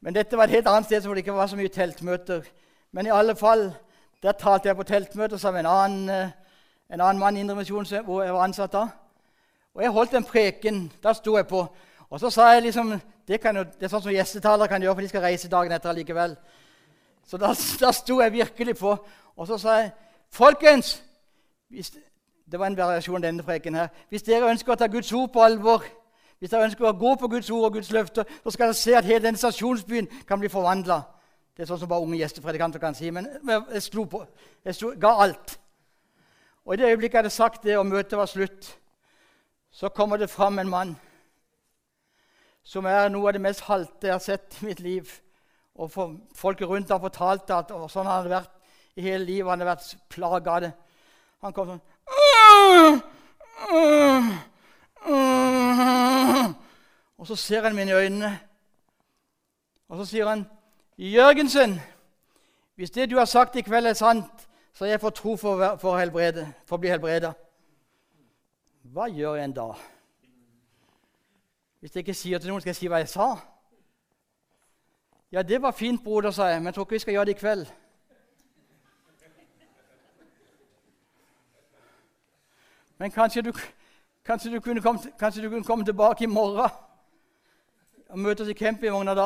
Men 0.00 0.14
dette 0.14 0.36
var 0.36 0.48
et 0.48 0.56
helt 0.56 0.70
annet 0.70 0.88
sted 0.88 1.04
hvor 1.04 1.14
det 1.14 1.26
ikke 1.26 1.34
var 1.36 1.50
så 1.52 1.58
mye 1.60 1.68
teltmøter. 1.68 2.48
Men 2.92 3.06
i 3.06 3.12
alle 3.12 3.36
fall, 3.36 3.66
der 4.22 4.32
talte 4.32 4.68
jeg 4.68 4.76
på 4.76 4.88
teltmøter 4.88 5.36
sammen 5.36 5.62
med 5.62 5.70
en 5.70 5.76
annen, 5.76 6.08
eh, 6.08 6.32
en 6.94 7.00
annen 7.00 7.20
mann 7.20 7.36
i 7.36 7.44
Indremisjonen 7.44 8.04
hvor 8.04 8.22
jeg 8.22 8.32
var 8.32 8.48
ansatt 8.48 8.72
da. 8.72 8.86
Og 9.74 9.82
jeg 9.82 9.90
holdt 9.90 10.14
en 10.14 10.24
preken. 10.24 10.82
Da 11.04 11.12
sto 11.12 11.36
jeg 11.36 11.46
på. 11.46 11.66
Og 12.10 12.20
så 12.20 12.30
sa 12.30 12.48
jeg 12.54 12.62
liksom 12.62 13.00
Det, 13.28 13.38
jo, 13.44 13.62
det 13.62 13.84
er 13.86 13.88
sånn 13.88 14.02
som 14.02 14.12
gjestetalere 14.12 14.68
kan 14.68 14.82
gjøre, 14.82 14.94
for 14.94 15.02
de 15.02 15.08
skal 15.08 15.22
reise 15.22 15.48
dagen 15.48 15.72
etter 15.72 15.92
likevel. 15.92 16.36
Så 17.26 17.36
da, 17.38 17.52
da 17.80 17.92
sto 17.92 18.20
jeg 18.20 18.32
virkelig 18.32 18.76
på. 18.76 18.98
Og 19.36 19.46
så 19.46 19.58
sa 19.58 19.80
jeg 19.82 19.92
Folkens! 20.32 21.02
Hvis, 21.72 21.90
det 22.52 22.60
var 22.60 22.68
en 22.68 22.76
variasjon 22.76 23.16
av 23.16 23.24
denne 23.24 23.44
preken 23.46 23.74
her. 23.78 23.88
Hvis 24.12 24.26
dere 24.26 24.50
ønsker 24.52 24.74
å 24.74 24.78
ta 24.78 24.88
Guds 24.92 25.12
ord 25.16 25.30
på 25.32 25.42
alvor, 25.44 25.86
hvis 26.38 26.50
dere 26.50 26.66
ønsker 26.68 26.88
å 26.88 26.96
gå 26.98 27.14
på 27.20 27.30
Guds 27.32 27.50
ord 27.54 27.68
og 27.68 27.78
Guds 27.78 27.90
løfter, 27.94 28.28
så 28.42 28.52
skal 28.52 28.70
dere 28.70 28.78
se 28.78 28.94
at 28.98 29.08
hele 29.08 29.24
denne 29.24 29.40
stasjonsbyen 29.40 30.08
kan 30.28 30.40
bli 30.42 30.50
forvandla. 30.52 31.00
Det 31.56 31.64
er 31.64 31.68
sånn 31.70 31.82
som 31.82 31.90
bare 31.90 32.04
unge 32.04 32.18
gjestepredikanter 32.18 32.82
kan 32.82 32.96
si. 32.96 33.10
Men 33.14 33.28
jeg 33.38 33.82
slo 33.84 34.06
på. 34.10 34.24
Jeg 34.64 34.76
slo, 34.76 34.92
ga 34.98 35.14
alt. 35.24 35.56
Og 36.64 36.74
I 36.74 36.80
det 36.80 36.90
øyeblikket 36.90 37.18
jeg 37.18 37.24
hadde 37.24 37.34
sagt 37.34 37.64
det, 37.64 37.76
og 37.78 37.86
møtet 37.86 38.18
var 38.18 38.30
slutt, 38.30 38.70
så 39.72 39.88
kommer 39.88 40.20
det 40.20 40.30
fram 40.30 40.58
en 40.58 40.70
mann 40.70 40.94
som 42.62 42.86
er 42.86 43.08
noe 43.10 43.30
av 43.30 43.34
det 43.34 43.42
mest 43.42 43.64
halte 43.66 44.06
jeg 44.06 44.14
har 44.14 44.22
sett 44.22 44.58
i 44.60 44.66
mitt 44.68 44.80
liv. 44.80 45.08
Og 45.74 45.90
folk 46.36 46.60
rundt 46.62 46.92
har 46.92 47.00
fortalt 47.02 47.50
at 47.50 47.72
sånn 47.90 48.06
har 48.06 48.26
det 48.26 48.34
vært 48.34 48.58
i 48.98 49.06
hele 49.06 49.24
livet. 49.24 49.50
Han 49.50 49.64
har 49.64 49.72
vært 49.72 49.94
plaga 50.12 50.56
av 50.56 50.64
det. 50.66 50.72
Han 51.42 51.52
kom 51.52 51.72
sånn 51.72 51.80
Og 57.18 57.26
så 57.26 57.36
ser 57.36 57.62
han 57.62 57.74
mine 57.74 57.94
øynene, 57.94 58.40
og 59.88 59.96
så 59.98 60.04
sier 60.04 60.26
han, 60.28 60.46
'Jørgensen, 60.98 61.80
hvis 62.74 62.90
det 62.90 63.10
du 63.10 63.16
har 63.18 63.24
sagt 63.24 63.56
i 63.56 63.60
kveld, 63.62 63.86
er 63.86 63.92
sant, 63.92 64.48
så 64.74 64.84
er 64.84 64.88
jeg 64.88 65.00
for 65.00 65.10
tro 65.10 65.36
for, 65.36 65.76
for, 65.76 65.98
helbrede, 65.98 66.52
for 66.66 66.76
å 66.76 66.80
bli 66.80 66.90
helbreda.' 66.90 67.32
Hva 68.82 69.06
gjør 69.06 69.38
en 69.38 69.52
da? 69.52 69.68
Hvis 71.80 71.94
jeg 71.94 72.02
ikke 72.02 72.14
sier 72.14 72.38
til 72.38 72.50
noen, 72.50 72.60
skal 72.60 72.70
jeg 72.70 72.76
si 72.76 72.90
hva 72.90 72.98
jeg 72.98 73.08
sa? 73.08 73.36
Ja, 75.32 75.42
det 75.42 75.62
var 75.62 75.72
fint, 75.72 76.04
broder, 76.04 76.30
sa 76.30 76.50
jeg, 76.50 76.58
men 76.58 76.66
jeg 76.66 76.74
tror 76.74 76.84
ikke 76.84 76.98
vi 76.98 76.98
skal 76.98 77.14
gjøre 77.14 77.24
det 77.24 77.36
i 77.36 77.40
kveld. 77.40 77.66
Men 83.02 83.10
kanskje 83.10 83.42
du, 83.42 83.52
kanskje 84.24 84.50
du, 84.52 84.60
kunne, 84.60 84.80
komme, 84.80 85.00
kanskje 85.18 85.42
du 85.42 85.48
kunne 85.48 85.64
komme 85.64 85.84
tilbake 85.84 86.24
i 86.24 86.26
morgen 86.26 86.70
og 88.08 88.18
møte 88.18 88.44
oss 88.44 88.50
i 88.52 88.54
campingvogna 88.54 89.14
da 89.18 89.24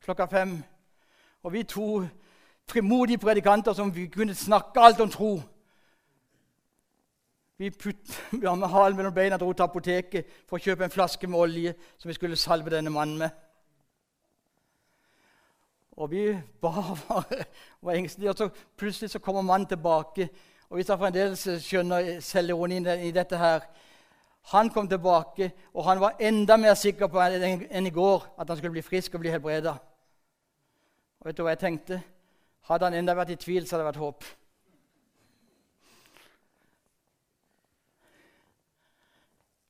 klokka 0.00 0.24
fem. 0.24 0.54
Og 1.42 1.52
vi 1.52 1.66
to 1.68 2.06
frimodige 2.70 3.18
predikanter 3.20 3.76
som 3.76 3.92
vi 3.94 4.06
kunne 4.06 4.34
snakke 4.34 4.80
alt 4.80 5.00
om 5.04 5.10
tro. 5.12 5.42
Vi 7.58 7.70
putt, 7.70 8.16
ja, 8.46 8.54
med 8.54 8.72
halen 8.72 8.96
mellom 8.96 9.14
beina 9.14 9.36
dro 9.36 9.52
til 9.52 9.68
apoteket 9.68 10.32
for 10.48 10.56
å 10.56 10.64
kjøpe 10.64 10.88
en 10.88 10.96
flaske 10.96 11.28
med 11.28 11.38
olje 11.44 11.76
som 11.98 12.08
vi 12.08 12.16
skulle 12.16 12.40
salve 12.40 12.72
denne 12.72 12.94
mannen 12.94 13.20
med. 13.20 13.30
Og 16.00 16.10
vi 16.10 16.24
bare 16.64 16.96
var 17.82 18.00
engstelige. 18.00 18.30
Og 18.30 18.36
så 18.38 18.48
plutselig 18.80 19.10
så 19.10 19.20
kommer 19.20 19.44
mannen 19.44 19.68
tilbake 19.68 20.30
og 20.74 20.78
hvis 20.78 20.88
jeg 20.90 20.98
fremdeles 20.98 21.42
skjønner 21.62 22.06
selvironien 22.18 22.86
i 23.06 23.12
dette 23.14 23.38
her 23.38 23.60
Han 24.50 24.70
kom 24.70 24.88
tilbake, 24.88 25.52
og 25.74 25.84
han 25.84 26.00
var 26.00 26.16
enda 26.18 26.56
mer 26.56 26.74
sikker 26.74 27.06
på 27.06 27.20
enn 27.22 27.86
i 27.86 27.90
går 27.90 28.26
at 28.38 28.48
han 28.48 28.56
skulle 28.56 28.72
bli 28.72 28.82
frisk 28.82 29.14
og 29.14 29.20
bli 29.20 29.30
helbreda. 29.30 29.76
Og 31.20 31.26
vet 31.26 31.36
du 31.36 31.42
hva 31.42 31.54
jeg 31.54 31.58
tenkte? 31.58 32.00
Hadde 32.66 32.84
han 32.84 32.94
enda 32.94 33.14
vært 33.14 33.30
i 33.30 33.36
tvil, 33.36 33.66
så 33.66 33.76
hadde 33.76 33.84
det 33.84 33.92
vært 33.92 34.02
håp. 34.02 34.24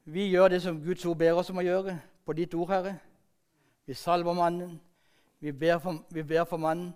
Vi 0.04 0.26
gjør 0.32 0.48
det 0.48 0.62
som 0.62 0.80
Guds 0.82 1.04
ord 1.04 1.18
ber 1.20 1.36
oss 1.36 1.52
om 1.52 1.60
å 1.60 1.68
gjøre, 1.68 1.98
på 2.24 2.32
ditt 2.32 2.54
ord, 2.54 2.68
Herre. 2.72 2.96
Vi 3.86 3.94
salver 3.94 4.32
mannen. 4.32 4.80
Vi 5.40 5.52
ber 5.52 5.78
for, 5.78 6.00
vi 6.10 6.22
ber 6.22 6.48
for 6.48 6.56
mannen. 6.56 6.94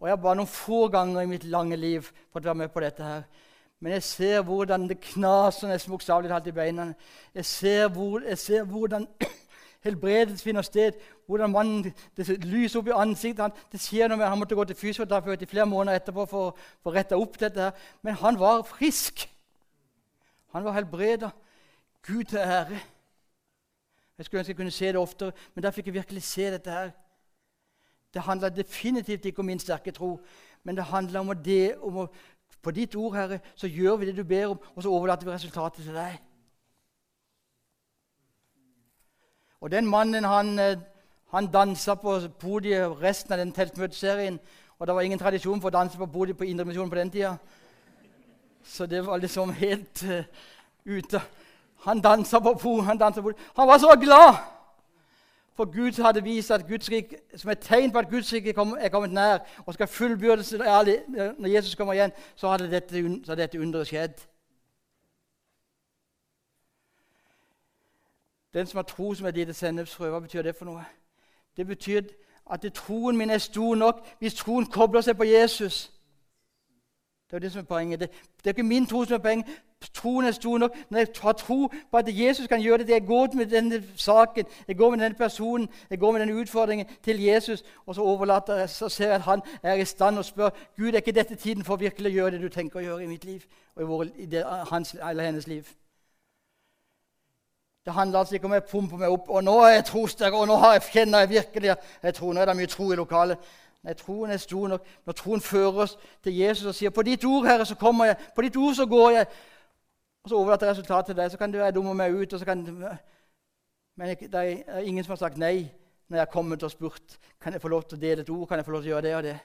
Og 0.00 0.08
Jeg 0.08 0.16
har 0.16 0.22
bare 0.22 0.36
noen 0.40 0.48
få 0.48 0.86
ganger 0.88 1.20
i 1.20 1.28
mitt 1.28 1.44
lange 1.44 1.76
liv 1.76 2.06
fått 2.32 2.44
være 2.44 2.54
med 2.54 2.70
på 2.72 2.80
dette. 2.80 3.04
her. 3.04 3.22
Men 3.80 3.92
jeg 3.92 4.02
ser 4.02 4.42
hvordan 4.42 4.88
det 4.88 5.00
knaser 5.00 5.68
nesten 5.68 5.92
bokstavelig 5.92 6.30
talt 6.30 6.46
i 6.46 6.52
beina. 6.56 6.92
Jeg 7.34 7.44
ser, 7.44 7.88
hvor, 7.88 8.20
jeg 8.20 8.38
ser 8.38 8.64
hvordan 8.64 9.06
helbredelse 9.84 10.44
finner 10.44 10.62
sted. 10.62 10.92
Hvordan 11.26 11.50
mannen, 11.50 11.94
Det 12.16 12.44
lyser 12.44 12.78
opp 12.78 12.86
i 12.86 12.96
ansiktet. 12.96 13.42
Han, 13.42 13.52
det 13.72 13.80
skjer 13.80 14.08
noe 14.08 14.16
med 14.16 14.26
Han 14.26 14.38
måtte 14.38 14.54
gå 14.54 14.64
til 14.64 14.76
fysioterapeut 14.76 15.42
i 15.42 15.46
flere 15.46 15.66
måneder 15.66 16.00
etterpå 16.00 16.24
for, 16.24 16.56
for 16.82 16.92
å 16.92 16.94
rette 16.94 17.16
opp 17.16 17.38
dette. 17.40 17.60
her. 17.60 17.72
Men 18.02 18.14
han 18.14 18.40
var 18.40 18.62
frisk. 18.62 19.28
Han 20.52 20.64
var 20.64 20.72
helbreda. 20.72 21.30
Gud 22.06 22.24
til 22.24 22.38
ære. 22.38 22.80
Jeg 24.18 24.24
skulle 24.24 24.40
ønske 24.40 24.50
jeg 24.50 24.56
kunne 24.56 24.70
se 24.70 24.86
det 24.86 24.96
oftere, 24.96 25.32
men 25.54 25.62
der 25.62 25.70
fikk 25.70 25.86
jeg 25.86 25.94
virkelig 25.94 26.22
se 26.22 26.50
dette 26.50 26.70
her. 26.70 26.90
Det 28.14 28.22
handler 28.22 28.48
definitivt 28.48 29.24
ikke 29.24 29.38
om 29.38 29.46
min 29.46 29.58
sterke 29.58 29.90
tro, 29.90 30.20
men 30.62 30.76
det 30.76 30.84
handler 30.84 31.20
om, 31.20 31.36
det, 31.44 31.74
om 31.78 31.96
å 31.96 32.08
På 32.62 32.70
ditt 32.70 32.94
ord, 32.94 33.14
Herre, 33.14 33.38
så 33.56 33.66
gjør 33.66 33.96
vi 33.96 34.06
det 34.06 34.16
du 34.16 34.24
ber 34.24 34.46
om, 34.46 34.58
og 34.74 34.82
så 34.82 34.90
overlater 34.92 35.24
vi 35.24 35.32
resultatet 35.32 35.84
til 35.84 35.94
deg. 35.94 36.18
Og 39.60 39.70
den 39.70 39.86
mannen 39.86 40.24
han, 40.24 40.58
eh, 40.58 40.76
han 41.32 41.46
dansa 41.52 41.94
på 41.94 42.18
podiet 42.38 43.02
resten 43.02 43.32
av 43.32 43.38
den 43.38 43.52
teltmøteserien. 43.52 44.38
Og 44.78 44.86
det 44.86 44.94
var 44.94 45.00
ingen 45.00 45.18
tradisjon 45.18 45.60
for 45.60 45.68
å 45.68 45.78
danse 45.78 45.98
på 45.98 46.06
podiet 46.06 46.36
på 46.36 46.44
Indremisjonen 46.44 46.90
på 46.90 46.96
den 46.96 47.10
tida. 47.10 47.36
Så 48.64 48.86
det 48.86 49.06
var 49.06 49.16
liksom 49.16 49.52
helt 49.52 50.04
uh, 50.04 50.24
ute. 50.84 51.20
Han 51.84 52.00
dansa 52.00 52.40
på 52.40 52.54
podiet. 52.54 52.86
Han, 52.86 52.98
på 52.98 53.32
han 53.56 53.68
var 53.68 53.78
så 53.78 53.96
glad! 54.00 54.59
For 55.60 55.64
Gud 55.64 56.02
hadde 56.02 56.24
vist 56.24 56.50
at 56.50 56.66
Guds 56.68 56.90
rik, 56.90 57.14
som 57.36 57.50
et 57.50 57.58
tegn 57.58 57.92
på 57.92 57.98
at 57.98 58.08
Guds 58.08 58.32
rike 58.32 58.54
er 58.80 58.88
kommet 58.88 59.12
nær 59.12 59.38
og 59.66 59.74
skal 59.74 59.86
fullbyrdes 59.86 60.52
når 60.52 61.46
Jesus 61.46 61.74
kommer 61.74 61.92
igjen, 61.94 62.12
så 62.36 62.48
hadde 62.48 62.70
dette, 62.70 63.20
så 63.24 63.34
dette 63.34 63.60
underet 63.60 63.86
skjedd. 63.86 64.14
Den 68.54 68.66
som 68.66 68.78
har 68.78 68.82
tro 68.82 69.14
som 69.14 69.26
et 69.26 69.34
lite 69.34 69.52
sennepsfrø, 69.52 70.08
hva 70.10 70.20
betyr 70.24 70.42
det 70.42 70.56
for 70.56 70.64
noe? 70.64 70.84
Det 71.56 71.66
betyr 71.66 72.02
at 72.50 72.64
troen 72.74 73.16
min 73.16 73.30
er 73.30 73.38
stor 73.38 73.74
nok 73.74 74.00
hvis 74.18 74.40
troen 74.40 74.66
kobler 74.66 75.04
seg 75.04 75.16
på 75.16 75.28
Jesus. 75.28 75.90
Det 77.30 77.36
er 77.36 77.38
det 77.38 77.52
som 77.52 77.58
er 77.58 77.64
poenget. 77.64 78.00
Det, 78.00 78.10
det 78.10 78.46
er 78.46 78.50
ikke 78.50 78.62
min 78.62 78.86
tro 78.86 79.04
som 79.04 79.14
er 79.14 79.18
poenget. 79.18 79.46
Troen 79.94 80.24
er 80.24 80.32
stor 80.32 80.58
nok. 80.58 80.76
Når 80.90 80.98
jeg 80.98 81.06
har 81.22 81.32
tro 81.32 81.72
på 81.90 81.96
at 81.96 82.04
Jesus 82.08 82.46
kan 82.46 82.60
gjøre 82.60 82.78
det, 82.78 82.88
jeg 82.88 83.06
går 83.06 83.28
med 83.34 83.46
denne 83.46 83.84
saken, 83.96 84.44
jeg 84.68 84.76
går 84.76 84.90
med 84.90 84.98
denne 84.98 85.14
personen, 85.14 85.68
jeg 85.90 85.98
går 85.98 86.12
med 86.12 86.20
denne 86.20 86.34
utfordringen 86.34 86.86
til 87.04 87.22
Jesus, 87.22 87.64
og 87.86 87.94
så 87.94 88.02
overlater 88.02 88.54
jeg, 88.54 88.70
så 88.70 88.88
ser 88.88 89.06
jeg 89.06 89.14
at 89.14 89.20
han 89.20 89.42
er 89.62 89.74
i 89.74 89.84
stand 89.84 90.18
og 90.18 90.24
spør 90.24 90.50
Gud, 90.76 90.88
er 90.88 90.96
ikke 90.96 91.12
dette 91.12 91.34
tiden 91.34 91.64
for 91.64 91.74
å 91.74 91.80
virkelig 91.80 92.12
gjøre 92.12 92.30
det 92.30 92.42
du 92.42 92.48
tenker 92.48 92.80
å 92.80 92.82
gjøre 92.82 93.04
i 93.04 93.06
mitt 93.06 93.24
liv 93.24 93.46
og 93.76 93.82
i, 93.82 93.86
vår, 93.86 94.04
i 94.16 94.26
det, 94.26 94.44
hans 94.70 94.96
eller 95.10 95.24
hennes 95.24 95.46
liv? 95.46 95.68
Det 97.84 97.92
handler 97.92 98.18
altså 98.18 98.34
ikke 98.34 98.46
om 98.46 98.52
jeg 98.52 98.64
pumper 98.64 98.96
meg 98.96 99.08
opp 99.08 99.30
og 99.30 99.44
nå 99.44 99.56
er 99.64 99.78
jeg 99.78 99.84
trossterk, 99.84 100.34
og 100.34 100.46
nå 100.46 100.56
har 100.60 100.76
jeg, 100.76 100.82
kjenner 100.92 101.24
jeg 101.24 101.30
virkelig 101.30 101.74
jeg 102.02 102.14
tror, 102.14 102.34
Nå 102.34 102.40
er 102.40 102.44
det 102.50 102.56
mye 102.56 102.66
tro 102.66 102.92
i 102.92 102.96
lokalet. 102.96 103.38
Nei, 103.82 103.94
troen 103.96 104.30
er 104.30 104.36
stor 104.36 104.68
nok 104.68 104.88
når 105.06 105.16
troen 105.16 105.40
fører 105.40 105.84
oss 105.86 105.96
til 106.22 106.36
Jesus 106.36 106.66
og 106.66 106.74
sier 106.74 106.90
'På 106.90 107.02
ditt 107.02 107.24
ord, 107.24 107.46
Herre, 107.46 107.66
så 107.66 107.74
kommer 107.74 108.04
jeg. 108.04 108.16
På 108.34 108.42
ditt 108.42 108.56
ord 108.56 108.74
så 108.74 108.86
går 108.86 109.10
jeg.' 109.10 109.26
Og 110.22 110.28
så 110.28 110.36
overlater 110.36 110.70
resultatet 110.70 111.06
til 111.06 111.16
deg. 111.16 111.30
Så 111.30 111.38
kan 111.38 111.52
du 111.52 111.58
være 111.58 111.72
dum 111.72 111.86
og 111.86 111.96
meg 111.96 112.14
ut. 112.14 112.32
og 112.32 112.38
så 112.38 112.44
kan 112.44 112.58
Men 113.96 114.08
det 114.08 114.34
er 114.34 114.78
ingen 114.78 115.04
som 115.04 115.10
har 115.10 115.16
sagt 115.16 115.38
nei 115.38 115.70
når 116.08 116.16
jeg 116.16 116.20
har 116.20 116.32
kommet 116.32 116.62
og 116.62 116.70
spurt 116.70 117.18
kan 117.40 117.52
jeg 117.52 117.62
få 117.62 117.68
lov 117.68 117.82
til 117.82 117.98
å 117.98 118.00
dele 118.00 118.20
et 118.20 118.30
ord. 118.30 118.48
kan 118.48 118.58
jeg 118.58 118.64
få 118.64 118.70
lov 118.70 118.82
til 118.82 118.90
å 118.90 118.94
gjøre 118.94 119.02
det 119.02 119.16
og 119.16 119.22
det. 119.22 119.38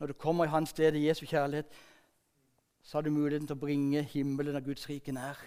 Når 0.00 0.06
du 0.06 0.12
kommer 0.12 0.44
i 0.44 0.48
hans 0.48 0.70
sted 0.70 0.94
i 0.94 1.08
Jesu 1.08 1.26
kjærlighet, 1.26 1.66
så 2.82 2.96
har 2.96 3.02
du 3.02 3.10
muligheten 3.10 3.46
til 3.46 3.56
å 3.56 3.60
bringe 3.60 4.02
himmelen 4.02 4.56
og 4.56 4.64
Guds 4.64 4.88
rike 4.88 5.12
nær. 5.12 5.38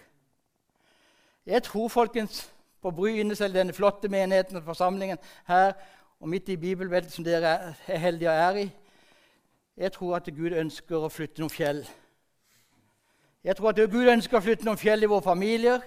Jeg 1.46 1.62
tror, 1.62 1.88
folkens, 1.88 2.52
på 2.82 2.90
Bryne, 2.90 3.34
selv 3.34 3.54
denne 3.54 3.72
flotte 3.72 4.08
menigheten 4.08 4.56
og 4.56 4.64
forsamlingen 4.64 5.18
her, 5.46 5.72
og 6.20 6.28
midt 6.28 6.48
i 6.48 6.56
bibelbeltet 6.56 7.12
som 7.12 7.24
dere 7.24 7.74
er 7.86 7.98
heldige 7.98 8.30
og 8.30 8.36
er 8.36 8.56
i 8.56 8.70
Jeg 9.76 9.92
tror 9.92 10.16
at 10.16 10.28
Gud 10.36 10.50
ønsker 10.50 10.96
å 10.96 11.08
flytte 11.08 11.38
noen 11.38 11.50
fjell. 11.50 11.84
Jeg 13.44 13.56
tror 13.56 13.68
at 13.68 13.90
Gud 13.90 14.08
ønsker 14.10 14.38
å 14.38 14.42
flytte 14.42 14.66
noen 14.66 14.78
fjell 14.78 15.02
i 15.02 15.10
våre 15.10 15.22
familier. 15.22 15.78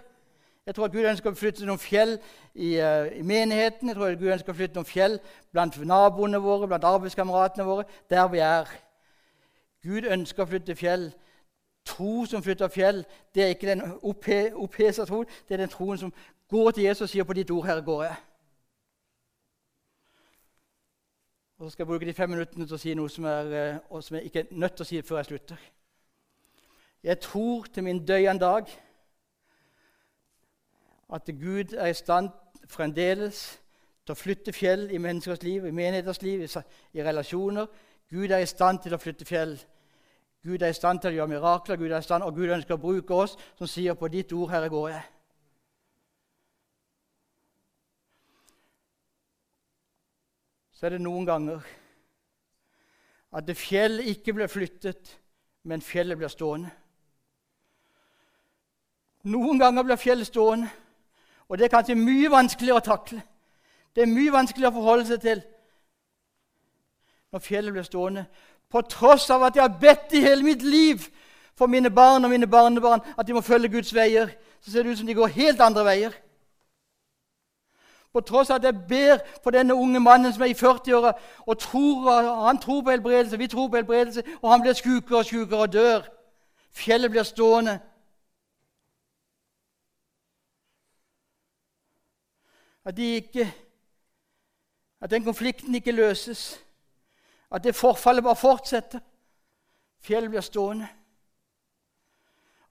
Jeg 0.66 0.76
tror 0.76 0.86
at 0.86 0.94
Gud 0.94 1.10
ønsker 1.10 1.34
å 1.34 1.36
flytte 1.36 1.68
noen 1.68 1.82
fjell 1.82 2.14
i, 2.56 2.78
uh, 2.80 3.10
i 3.12 3.22
menigheten. 3.22 3.90
Jeg 3.90 3.98
tror 3.98 4.08
at 4.08 4.20
Gud 4.20 4.32
ønsker 4.32 4.54
å 4.54 4.56
flytte 4.56 4.80
noen 4.80 4.88
fjell 4.88 5.20
blant 5.52 5.76
naboene 5.84 6.40
våre, 6.40 6.72
blant 6.72 6.88
arbeidskameratene 6.88 7.68
våre, 7.68 7.84
der 8.10 8.32
vi 8.32 8.40
er. 8.40 8.72
Gud 9.84 10.08
ønsker 10.08 10.46
å 10.46 10.52
flytte 10.54 10.80
fjell. 10.80 11.10
Tro 11.86 12.26
som 12.30 12.44
flytter 12.46 12.72
fjell, 12.72 13.04
det 13.36 13.44
er 13.44 13.56
ikke 13.58 13.74
den 13.74 13.84
opphesa 14.56 15.06
troen. 15.06 15.28
Det 15.50 15.58
er 15.58 15.66
den 15.66 15.76
troen 15.76 15.98
som 15.98 16.14
går 16.48 16.72
til 16.72 16.84
Jesus 16.84 17.02
og 17.02 17.10
sier 17.10 17.24
'På 17.24 17.34
ditt 17.34 17.52
ord, 17.52 17.66
Herre, 17.66 17.82
går 17.82 18.04
jeg'. 18.04 18.31
Og 21.62 21.68
så 21.68 21.74
skal 21.74 21.84
jeg 21.84 21.88
bruke 21.88 22.06
de 22.06 22.14
fem 22.14 22.30
minuttene 22.30 22.66
til 22.66 22.74
å 22.74 22.78
si 22.82 22.94
noe 22.98 23.10
som, 23.14 23.26
er, 23.30 23.52
uh, 23.86 24.00
som 24.02 24.16
jeg 24.18 24.32
ikke 24.32 24.40
er 24.40 24.54
nødt 24.64 24.80
til 24.80 24.82
å 24.82 24.88
si 24.90 25.02
før 25.06 25.20
jeg 25.20 25.28
slutter. 25.28 25.60
Jeg 27.06 27.20
tror 27.22 27.68
til 27.70 27.86
min 27.86 28.00
døyende 28.02 28.42
dag 28.42 28.72
at 31.14 31.30
Gud 31.44 31.76
er 31.78 31.92
i 31.92 32.00
stand 32.00 32.32
fremdeles 32.66 33.44
til 34.02 34.16
å 34.16 34.18
flytte 34.18 34.56
fjell 34.58 34.88
i 34.90 34.98
menneskers 34.98 35.46
liv, 35.46 35.70
i 35.70 35.76
menigheters 35.76 36.24
liv, 36.26 36.48
i 36.98 37.06
relasjoner. 37.06 37.70
Gud 38.10 38.34
er 38.34 38.42
i 38.42 38.50
stand 38.50 38.82
til 38.82 38.98
å 38.98 39.02
flytte 39.06 39.30
fjell. 39.30 39.54
Gud 40.42 40.66
er 40.66 40.74
i 40.74 40.82
stand 40.82 41.04
til 41.06 41.14
å 41.14 41.20
gjøre 41.20 41.36
mirakler, 41.36 41.78
Gud 41.78 41.92
er 41.92 42.02
i 42.02 42.10
stand, 42.10 42.26
og 42.26 42.42
Gud 42.42 42.58
ønsker 42.58 42.74
å 42.74 42.86
bruke 42.90 43.14
oss 43.14 43.38
som 43.54 43.70
sier 43.70 43.94
'På 43.94 44.10
ditt 44.10 44.34
ord, 44.34 44.50
Herre, 44.50 44.70
går 44.70 44.90
jeg'. 44.90 45.21
Så 50.82 50.88
er 50.88 50.96
det 50.96 51.04
noen 51.06 51.28
ganger 51.30 51.60
at 53.38 53.46
det 53.46 53.54
fjell 53.54 54.00
ikke 54.10 54.34
blir 54.34 54.50
flyttet, 54.50 55.12
men 55.70 55.84
fjellet 55.86 56.18
blir 56.18 56.32
stående. 56.34 56.72
Noen 59.30 59.62
ganger 59.62 59.86
blir 59.86 60.00
fjellet 60.02 60.26
stående, 60.26 60.72
og 61.46 61.60
det 61.60 61.68
er 61.68 61.74
kanskje 61.76 62.00
mye 62.00 62.32
vanskeligere 62.34 62.82
å 62.82 62.86
takle. 62.88 63.20
Det 63.94 64.02
er 64.02 64.10
mye 64.10 64.34
vanskeligere 64.34 64.74
å 64.74 64.80
forholde 64.80 65.06
seg 65.12 65.22
til 65.22 65.46
når 67.30 67.46
fjellet 67.46 67.78
blir 67.78 67.86
stående. 67.86 68.26
På 68.66 68.82
tross 68.82 69.30
av 69.30 69.46
at 69.46 69.62
jeg 69.62 69.68
har 69.68 69.78
bedt 69.86 70.18
i 70.18 70.26
hele 70.26 70.42
mitt 70.50 70.66
liv 70.66 71.06
for 71.54 71.70
mine 71.70 71.94
barn 71.94 72.26
og 72.26 72.34
mine 72.34 72.50
barnebarn 72.50 73.06
at 73.14 73.28
de 73.28 73.38
må 73.38 73.46
følge 73.46 73.70
Guds 73.78 73.94
veier, 73.94 74.34
så 74.58 74.74
ser 74.74 74.82
det 74.82 74.98
ut 74.98 75.04
som 75.06 75.14
de 75.14 75.20
går 75.22 75.38
helt 75.38 75.62
andre 75.62 75.86
veier. 75.86 76.18
På 78.14 78.22
tross 78.22 78.50
av 78.50 78.60
at 78.60 78.64
jeg 78.64 78.88
ber 78.90 79.22
for 79.44 79.56
denne 79.56 79.76
unge 79.76 80.00
mannen 80.00 80.34
som 80.34 80.44
er 80.44 80.52
i 80.52 80.58
40-åra, 80.58 81.14
og 81.48 81.60
tror, 81.60 82.10
han 82.46 82.60
tror 82.60 82.82
på 82.82 82.92
helbredelse, 82.92 83.38
vi 83.38 83.48
tror 83.48 83.70
på 83.70 83.80
helbredelse, 83.80 84.24
og 84.42 84.52
han 84.52 84.62
blir 84.62 84.74
sjukere 84.76 85.18
og 85.18 85.26
sjukere 85.26 85.60
og 85.60 85.74
dør. 85.74 86.10
Fjellet 86.72 87.12
blir 87.12 87.24
stående. 87.24 87.80
At, 92.86 92.98
de 92.98 93.16
ikke, 93.16 93.54
at 95.02 95.12
den 95.12 95.24
konflikten 95.24 95.76
ikke 95.76 95.92
løses. 95.92 96.60
At 97.52 97.64
det 97.64 97.76
forfallet 97.76 98.24
bare 98.24 98.36
fortsetter. 98.36 99.00
Fjellet 100.00 100.30
blir 100.30 100.42
stående. 100.42 100.88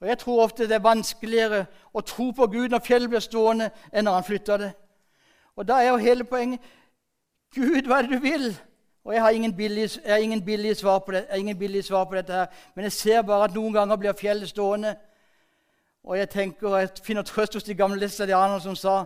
Og 0.00 0.09
Jeg 0.09 0.18
tror 0.18 0.42
ofte 0.42 0.68
det 0.68 0.74
er 0.74 0.85
vanskeligere 0.85 1.66
å 1.92 2.00
tro 2.00 2.31
på 2.31 2.46
Gud 2.46 2.68
når 2.68 2.85
fjellet 2.85 3.09
blir 3.12 3.20
stående, 3.20 3.70
enn 3.92 4.05
når 4.05 4.12
han 4.12 4.24
flytter 4.24 4.57
det. 4.57 4.70
Og 5.57 5.69
Da 5.69 5.83
er 5.83 5.89
jo 5.89 5.97
hele 5.97 6.25
poenget 6.25 6.61
Gud, 7.55 7.87
hva 7.87 7.99
er 7.99 8.03
det 8.03 8.11
du 8.11 8.19
vil? 8.19 8.61
Og 9.05 9.15
Jeg 9.15 9.23
har 9.23 9.31
ingen 9.31 9.57
billige, 9.57 9.89
billige 10.45 10.75
svar, 10.75 10.99
billige 11.59 11.83
svar 11.83 12.05
på 12.05 12.17
dette, 12.17 12.33
her, 12.33 12.47
men 12.75 12.83
jeg 12.83 12.93
ser 12.93 13.23
bare 13.23 13.45
at 13.45 13.55
noen 13.55 13.73
ganger 13.75 13.97
blir 13.97 14.13
fjellet 14.13 14.49
stående. 14.49 14.97
Og 16.05 16.19
jeg 16.19 16.31
tenker, 16.31 16.77
jeg 16.77 16.89
finner 17.03 17.23
trøst 17.23 17.55
hos 17.55 17.65
de 17.65 17.75
gamle 17.75 18.01
læstadianerne 18.01 18.61
som 18.61 18.77
sa 18.77 19.05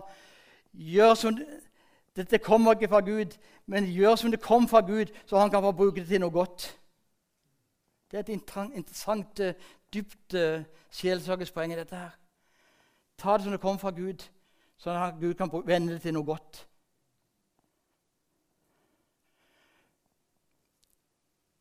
Gjør 0.73 1.13
som 1.13 1.37
Dette 2.15 2.37
kommer 2.37 2.73
ikke 2.73 2.87
fra 2.87 2.99
Gud, 2.99 3.35
men 3.65 3.85
gjør 3.85 4.15
som 4.15 4.31
det 4.31 4.39
kom 4.39 4.67
fra 4.67 4.79
Gud, 4.79 5.05
så 5.25 5.39
han 5.39 5.49
kan 5.49 5.61
få 5.61 5.71
bruke 5.71 5.99
det 5.99 6.07
til 6.07 6.21
noe 6.23 6.31
godt. 6.31 6.79
Det 8.11 8.17
er 8.17 8.21
et 8.23 8.29
interessant, 8.75 9.39
eh, 9.39 9.53
dypt 9.93 10.33
uh, 10.33 10.63
sjelsørgespoeng 10.91 11.73
i 11.73 11.75
dette. 11.75 11.95
her. 11.95 12.09
Ta 13.17 13.33
det 13.33 13.43
som 13.43 13.51
det 13.51 13.61
kom 13.61 13.79
fra 13.79 13.91
Gud, 13.91 14.23
sånn 14.81 14.97
at 14.99 15.19
Gud 15.19 15.35
kan 15.39 15.51
vende 15.65 15.95
det 15.95 16.01
til 16.03 16.15
noe 16.15 16.27
godt. 16.27 16.65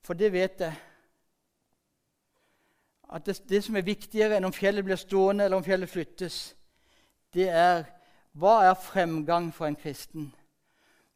For 0.05 0.18
det 0.18 0.33
vet 0.33 0.61
jeg 0.61 0.74
at 3.14 3.27
det, 3.27 3.37
det, 3.48 3.61
som 3.64 3.77
er 3.77 3.87
viktigere 3.87 4.37
enn 4.37 4.48
om 4.48 4.53
fjellet 4.53 4.85
blir 4.85 4.98
stående 4.98 5.44
eller 5.44 5.61
om 5.61 5.64
fjellet 5.64 5.90
flyttes, 5.90 6.55
det 7.35 7.46
er 7.46 7.85
hva 8.35 8.64
er 8.66 8.74
fremgang 8.74 9.53
for 9.55 9.68
en 9.68 9.77
kristen? 9.79 10.33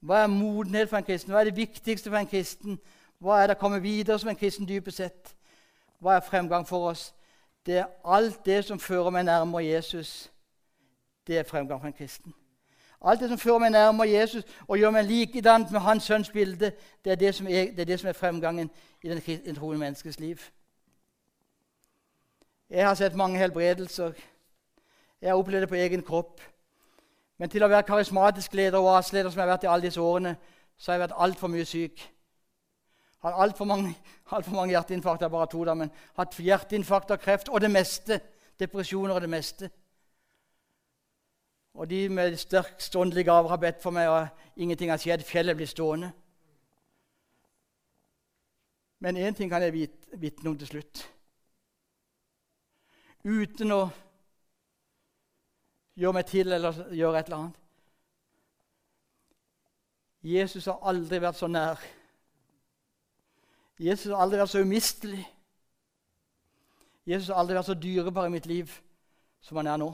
Hva 0.01 0.23
er 0.23 0.31
modenhet 0.31 0.89
for 0.89 1.01
en 1.01 1.07
kristen? 1.07 1.33
Hva 1.35 1.41
er 1.41 1.51
det 1.51 1.57
viktigste 1.57 2.11
for 2.11 2.21
en 2.21 2.31
kristen? 2.31 2.79
Hva 3.19 3.41
er 3.41 3.51
det 3.51 3.57
å 3.59 3.61
komme 3.61 3.83
videre 3.83 4.19
som 4.19 4.31
en 4.31 4.39
kristen 4.39 4.69
dypest 4.69 5.03
sett? 5.03 5.33
Hva 5.99 6.15
er 6.15 6.27
fremgang 6.27 6.67
for 6.69 6.93
oss? 6.93 7.09
Det 7.67 7.81
er 7.83 7.91
alt 8.05 8.45
det 8.47 8.61
som 8.69 8.79
fører 8.79 9.11
meg 9.11 9.27
nærmere 9.27 9.67
Jesus. 9.67 10.29
Det 11.29 11.38
er 11.38 11.43
fremgang 11.43 11.81
for 11.81 11.87
en 11.87 11.93
kristen. 11.93 12.35
Alt 13.05 13.21
det 13.21 13.29
som 13.29 13.38
fører 13.38 13.59
meg 13.62 13.71
nærmere 13.71 14.11
Jesus 14.11 14.45
og 14.67 14.79
gjør 14.79 14.91
meg 14.91 15.05
likedan 15.07 15.67
med 15.71 15.81
hans 15.81 16.05
sønns 16.05 16.31
bilde, 16.31 16.73
det 17.05 17.12
er 17.12 17.17
det 17.21 17.35
som 17.35 17.47
er, 17.47 17.71
det 17.71 17.81
er, 17.81 17.85
det 17.85 18.01
som 18.01 18.09
er 18.09 18.12
fremgangen 18.12 18.71
i 19.03 19.09
den 19.09 19.55
troende 19.55 19.79
menneskes 19.79 20.21
liv. 20.21 20.38
Jeg 22.71 22.87
har 22.87 22.95
sett 22.95 23.14
mange 23.14 23.38
helbredelser. 23.38 24.12
Jeg 25.21 25.31
har 25.31 25.37
opplevd 25.37 25.61
det 25.61 25.69
på 25.69 25.75
egen 25.75 26.03
kropp. 26.03 26.41
Men 27.38 27.51
til 27.51 27.62
å 27.62 27.69
være 27.71 27.87
karismatisk 27.87 28.55
leder 28.55 28.79
og 28.79 28.97
AS-leder, 28.99 29.31
som 29.31 29.38
jeg 29.38 29.47
har 29.47 29.55
vært 29.55 29.64
i 29.64 29.71
alle 29.73 29.87
disse 29.87 30.01
årene, 30.03 30.35
så 30.77 30.91
har 30.91 30.99
jeg 30.99 31.05
vært 31.07 31.21
altfor 31.25 31.49
mye 31.49 31.64
syk. 31.64 32.03
Har 33.23 33.38
altfor 33.43 33.64
mange, 33.64 33.95
alt 34.35 34.45
for 34.45 34.59
mange 34.59 34.75
hjerteinfarkter, 34.75 35.29
bare 35.29 35.47
to, 35.47 35.62
da, 35.64 35.75
men 35.75 35.93
hatt 36.19 36.35
hjerteinfarkt 36.35 37.14
og 37.14 37.23
kreft 37.23 37.49
og 37.49 37.62
det 37.62 37.71
meste. 37.71 38.21
Depresjoner 38.59 39.14
og 39.14 39.23
det 39.23 39.31
meste. 39.31 39.71
Og 41.75 41.91
de 41.91 42.09
med 42.09 42.37
sterk 42.37 42.83
åndelige 42.97 43.25
gaver 43.25 43.49
har 43.49 43.57
bedt 43.57 43.83
for 43.83 43.91
meg, 43.91 44.09
og 44.09 44.29
ingenting 44.57 44.91
har 44.91 44.99
skjedd. 44.99 45.23
Fjellet 45.27 45.57
blir 45.57 45.67
stående. 45.67 46.13
Men 48.99 49.17
én 49.17 49.35
ting 49.35 49.51
kan 49.51 49.63
jeg 49.63 49.89
vitne 50.13 50.51
om 50.51 50.59
til 50.59 50.67
slutt. 50.67 51.05
Uten 53.25 53.73
å 53.75 53.83
gjøre 55.99 56.15
meg 56.15 56.27
til 56.27 56.53
eller 56.53 56.83
gjøre 56.95 57.19
et 57.19 57.31
eller 57.31 57.39
annet. 57.39 57.65
Jesus 60.23 60.67
har 60.67 60.83
aldri 60.91 61.21
vært 61.23 61.39
så 61.39 61.47
nær. 61.47 61.83
Jesus 63.79 64.11
har 64.11 64.23
aldri 64.23 64.41
vært 64.41 64.51
så 64.51 64.63
umistelig. 64.67 65.23
Jesus 67.07 67.31
har 67.31 67.39
aldri 67.41 67.57
vært 67.57 67.71
så 67.71 67.79
dyrebar 67.79 68.27
i 68.27 68.35
mitt 68.35 68.47
liv 68.51 68.73
som 69.41 69.61
han 69.61 69.71
er 69.71 69.79
nå. 69.81 69.93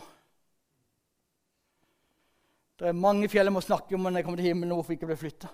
Det 2.79 2.89
er 2.89 2.93
mange 2.93 3.29
fjell 3.29 3.47
jeg 3.47 3.55
må 3.55 3.61
snakke 3.61 3.95
om 3.95 4.01
når 4.01 4.17
jeg 4.19 4.25
kommer 4.25 4.37
til 4.37 4.47
himmelen. 4.47 4.73
og 4.73 4.77
hvorfor 4.77 4.93
ikke 4.93 5.07
ble 5.07 5.17
flytta. 5.17 5.49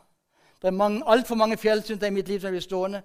Det 0.63 0.69
er 0.69 1.03
altfor 1.07 1.35
mange 1.35 1.57
fjell 1.57 1.83
synes 1.83 2.01
jeg, 2.01 2.09
i 2.09 2.15
mitt 2.15 2.29
liv 2.29 2.41
som 2.41 2.51
blir 2.51 2.61
stående. 2.61 3.03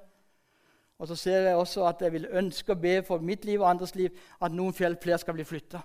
Og 0.99 1.07
så 1.07 1.15
ser 1.15 1.39
jeg 1.39 1.55
også 1.55 1.85
at 1.87 2.01
jeg 2.01 2.13
vil 2.13 2.27
ønske 2.31 2.71
og 2.71 2.81
be 2.81 3.03
for 3.03 3.17
mitt 3.17 3.45
liv 3.45 3.61
og 3.61 3.69
andres 3.69 3.95
liv 3.95 4.09
at 4.41 4.51
noen 4.51 4.73
fjell 4.73 4.97
flere 5.03 5.17
skal 5.17 5.33
bli 5.33 5.43
flytta. 5.43 5.79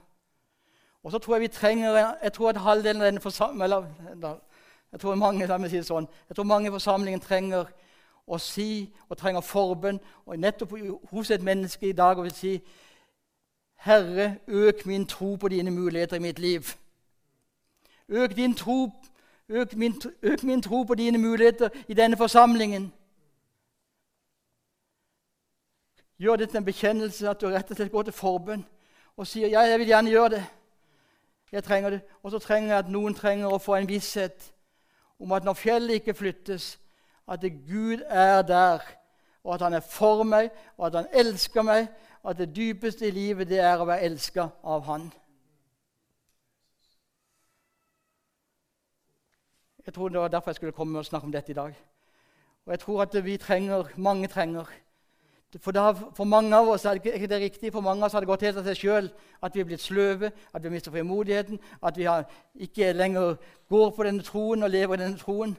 Og 1.03 1.11
så 1.11 1.19
tror 1.19 1.35
jeg 1.35 1.41
vi 1.41 1.49
trenger 1.49 1.97
jeg 2.23 2.33
tror 2.33 2.49
at 2.49 2.57
halvdelen 2.57 3.03
av 3.03 3.07
denne 3.07 3.21
forsamlingen 3.21 4.41
jeg 4.93 5.01
tror 5.01 5.15
mange 5.15 5.47
la 5.47 5.59
meg 5.59 5.71
si 5.71 5.79
det 5.79 5.87
sånn, 5.87 6.09
jeg 6.29 6.37
tror 6.37 6.45
mange 6.45 6.67
i 6.67 6.75
forsamlingen 6.75 7.21
trenger 7.23 7.69
å 8.27 8.39
si 8.43 8.91
og 9.09 9.19
trenger 9.19 9.45
forbønn 9.47 10.01
og 10.27 10.39
nettopp 10.39 10.75
hos 11.11 11.31
et 11.31 11.43
menneske 11.47 11.89
i 11.89 11.97
dag 11.97 12.19
og 12.19 12.27
vil 12.27 12.35
si 12.35 12.55
Herre, 13.81 14.37
øk 14.47 14.85
min 14.87 15.07
tro 15.07 15.37
på 15.41 15.49
dine 15.49 15.71
muligheter 15.71 16.19
i 16.19 16.21
mitt 16.21 16.39
liv. 16.39 16.75
Øk, 18.11 18.31
tro, 18.57 18.91
øk, 19.49 19.77
min, 19.77 20.03
øk 20.23 20.43
min 20.43 20.63
tro 20.63 20.83
på 20.83 20.95
dine 20.95 21.19
muligheter 21.19 21.69
i 21.89 21.95
denne 21.95 22.17
forsamlingen. 22.17 22.93
Gjør 26.19 26.37
det 26.37 26.49
til 26.49 26.59
en 26.59 26.65
bekjennelse 26.65 27.31
at 27.31 27.41
du 27.41 27.47
rett 27.47 27.71
og 27.71 27.77
slett 27.77 27.93
går 27.93 28.03
til 28.03 28.13
forbønn 28.13 28.65
og 29.17 29.27
sier 29.27 29.49
ja, 29.49 29.61
jeg 29.61 29.79
vil 29.79 29.87
gjerne 29.87 30.11
gjøre 30.11 30.29
det. 30.29 30.45
Jeg 31.53 31.65
trenger 31.65 31.91
det. 31.91 32.01
Og 32.23 32.31
så 32.31 32.39
trenger 32.39 32.71
jeg 32.71 32.79
at 32.79 32.91
noen 32.91 33.15
trenger 33.15 33.53
å 33.53 33.59
få 33.59 33.75
en 33.79 33.89
visshet 33.89 34.53
om 35.21 35.33
at 35.33 35.45
når 35.45 35.59
fjellet 35.59 36.01
ikke 36.01 36.15
flyttes, 36.15 36.79
at 37.29 37.45
Gud 37.69 38.03
er 38.09 38.43
der, 38.43 38.81
og 39.45 39.55
at 39.55 39.61
han 39.61 39.75
er 39.77 39.85
for 39.85 40.23
meg, 40.25 40.51
og 40.77 40.87
at 40.87 40.95
han 40.95 41.11
elsker 41.13 41.63
meg, 41.63 41.89
og 42.23 42.31
at 42.31 42.39
det 42.39 42.57
dypeste 42.57 43.09
i 43.09 43.15
livet 43.15 43.49
det 43.49 43.61
er 43.61 43.81
å 43.81 43.87
være 43.89 44.09
elska 44.09 44.49
av 44.65 44.85
Han. 44.89 45.11
Jeg 49.91 49.95
tror 49.95 50.09
Det 50.09 50.21
var 50.21 50.29
derfor 50.29 50.51
jeg 50.51 50.55
skulle 50.55 50.73
komme 50.73 50.99
og 50.99 51.05
snakke 51.05 51.25
om 51.25 51.33
dette 51.33 51.51
i 51.51 51.55
dag. 51.55 51.75
Og 52.67 52.71
jeg 52.71 52.79
tror 52.79 53.03
at 53.03 53.25
vi 53.25 53.37
trenger, 53.37 53.85
mange 53.97 54.29
trenger 54.29 54.65
for, 55.59 55.71
da, 55.71 55.91
for 55.91 56.25
mange 56.25 56.57
av 56.57 56.69
oss 56.69 56.85
er 56.85 56.95
det 56.95 57.15
ikke 57.15 57.27
det 57.27 57.41
riktig, 57.41 57.73
for 57.73 57.81
mange 57.81 58.03
av 58.03 58.07
oss 58.07 58.13
har 58.13 58.21
det 58.21 58.29
gått 58.29 58.45
helt 58.47 58.57
av 58.57 58.69
seg 58.71 58.77
sjøl 58.79 59.11
at 59.43 59.55
vi 59.55 59.61
er 59.61 59.67
blitt 59.67 59.83
sløve, 59.83 60.31
at 60.55 60.63
vi 60.63 60.69
har 60.69 60.75
mistet 60.77 60.93
frimodigheten, 60.93 61.59
at 61.83 61.99
vi 61.99 62.07
har, 62.07 62.23
ikke 62.55 62.93
lenger 62.93 63.35
går 63.69 63.91
på 63.91 64.07
denne 64.07 64.23
troen 64.23 64.63
og 64.63 64.71
lever 64.71 64.95
i 64.95 65.03
denne 65.03 65.19
troen. 65.19 65.59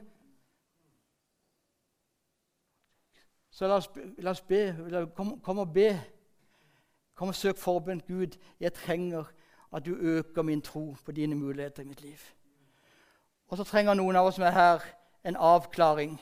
Så 3.50 3.68
la 3.68 3.82
oss, 3.82 3.90
la 4.16 4.30
oss 4.30 4.40
be. 4.40 4.64
Kom, 5.14 5.40
kom, 5.40 5.58
og 5.58 5.74
be. 5.74 5.90
Kom 7.14 7.28
og 7.28 7.34
søk 7.34 7.60
forbund. 7.60 8.00
Gud, 8.08 8.40
jeg 8.60 8.72
trenger 8.72 9.28
at 9.72 9.84
du 9.84 9.92
øker 9.92 10.42
min 10.42 10.62
tro 10.62 10.94
på 11.04 11.12
dine 11.12 11.36
muligheter 11.36 11.82
i 11.82 11.92
mitt 11.92 12.00
liv. 12.00 12.32
Og 13.52 13.58
så 13.58 13.64
trenger 13.68 13.92
noen 13.92 14.16
av 14.16 14.24
oss 14.24 14.38
som 14.38 14.46
er 14.48 14.54
her, 14.56 14.84
en 15.28 15.36
avklaring. 15.36 16.14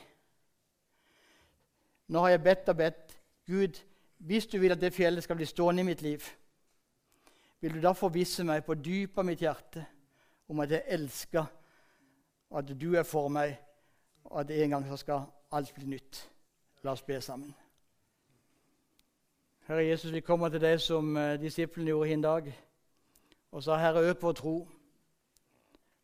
Nå 2.11 2.25
har 2.25 2.33
jeg 2.33 2.43
bedt 2.43 2.71
og 2.73 2.77
bedt. 2.77 3.13
Gud, 3.47 3.77
hvis 4.19 4.49
du 4.51 4.57
vil 4.59 4.75
at 4.75 4.81
det 4.81 4.91
fjellet 4.91 5.23
skal 5.23 5.39
bli 5.39 5.47
stående 5.47 5.85
i 5.85 5.87
mitt 5.87 6.03
liv, 6.03 6.27
vil 7.61 7.77
du 7.77 7.79
da 7.85 7.93
forvisse 7.95 8.43
meg 8.45 8.65
på 8.67 8.75
dypet 8.75 9.23
av 9.23 9.29
mitt 9.29 9.45
hjerte 9.47 9.85
om 10.51 10.59
at 10.65 10.75
jeg 10.75 10.83
elsker, 10.97 11.47
at 12.51 12.75
du 12.81 12.89
er 12.99 13.07
for 13.07 13.31
meg, 13.31 13.55
og 14.25 14.41
at 14.41 14.51
en 14.51 14.75
gang 14.75 14.91
så 14.91 14.99
skal 14.99 15.23
alt 15.55 15.71
bli 15.75 15.87
nytt. 15.87 16.25
La 16.83 16.97
oss 16.99 17.07
be 17.07 17.21
sammen. 17.23 17.55
Herre 19.69 19.87
Jesus, 19.87 20.11
vi 20.11 20.27
kommer 20.27 20.51
til 20.51 20.67
deg 20.67 20.83
som 20.83 21.15
uh, 21.15 21.39
disiplene 21.39 21.95
gjorde 21.95 22.11
en 22.11 22.27
dag, 22.27 22.53
og 23.53 23.63
sa, 23.63 23.79
Herre, 23.79 24.03
øk 24.11 24.23
vår 24.23 24.39
tro. 24.43 24.57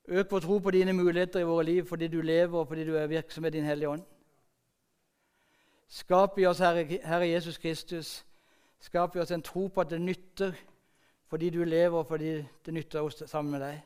Øk 0.09 0.31
vår 0.31 0.41
tro 0.41 0.59
på 0.59 0.71
dine 0.71 0.93
muligheter 0.93 1.41
i 1.41 1.47
våre 1.49 1.65
liv 1.65 1.87
fordi 1.87 2.09
du 2.09 2.21
lever 2.21 2.59
og 2.59 2.69
fordi 2.69 2.85
du 2.85 2.95
er 2.95 3.07
virksom 3.07 3.43
med 3.43 3.53
Din 3.53 3.65
Hellige 3.65 3.89
Ånd. 3.89 4.03
Skap 5.89 6.39
i 6.39 6.47
oss, 6.47 6.59
Herre, 6.59 6.85
Herre 7.05 7.29
Jesus 7.29 7.59
Kristus, 7.59 8.27
skap 8.81 9.17
i 9.17 9.19
oss 9.19 9.31
en 9.31 9.43
tro 9.43 9.69
på 9.69 9.81
at 9.81 9.91
det 9.91 10.01
nytter 10.01 10.55
fordi 11.27 11.51
du 11.51 11.65
lever, 11.65 11.99
og 11.99 12.07
fordi 12.07 12.45
det 12.67 12.75
nytter 12.75 13.01
oss 13.01 13.23
sammen 13.27 13.51
med 13.51 13.61
deg. 13.61 13.81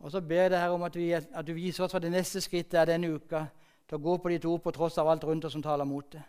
Og 0.00 0.10
så 0.10 0.20
ber 0.20 0.42
jeg 0.42 0.50
deg, 0.50 0.60
Herre, 0.60 0.72
om 0.72 0.82
at, 0.82 0.96
vi, 0.96 1.12
at 1.12 1.46
du 1.46 1.52
viser 1.52 1.84
oss 1.84 1.92
hva 1.92 2.00
det 2.00 2.12
neste 2.12 2.40
skrittet 2.40 2.78
er 2.80 2.88
denne 2.88 3.10
uka, 3.12 3.44
til 3.88 3.98
å 3.98 4.04
gå 4.04 4.16
på 4.16 4.32
ditt 4.32 4.44
ord 4.48 4.62
på 4.64 4.72
tross 4.72 4.96
av 4.98 5.08
alt 5.08 5.24
rundt 5.24 5.44
oss 5.44 5.52
som 5.52 5.64
taler 5.64 5.84
mot 5.84 6.06
det. 6.12 6.22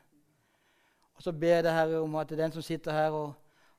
Og 1.16 1.24
så 1.24 1.32
ber 1.32 1.56
jeg 1.56 1.64
deg, 1.64 1.78
Herre, 1.78 2.02
om 2.04 2.16
at 2.20 2.34
den 2.36 2.52
som 2.52 2.66
sitter 2.66 2.92
her 2.92 3.16
og 3.16 3.34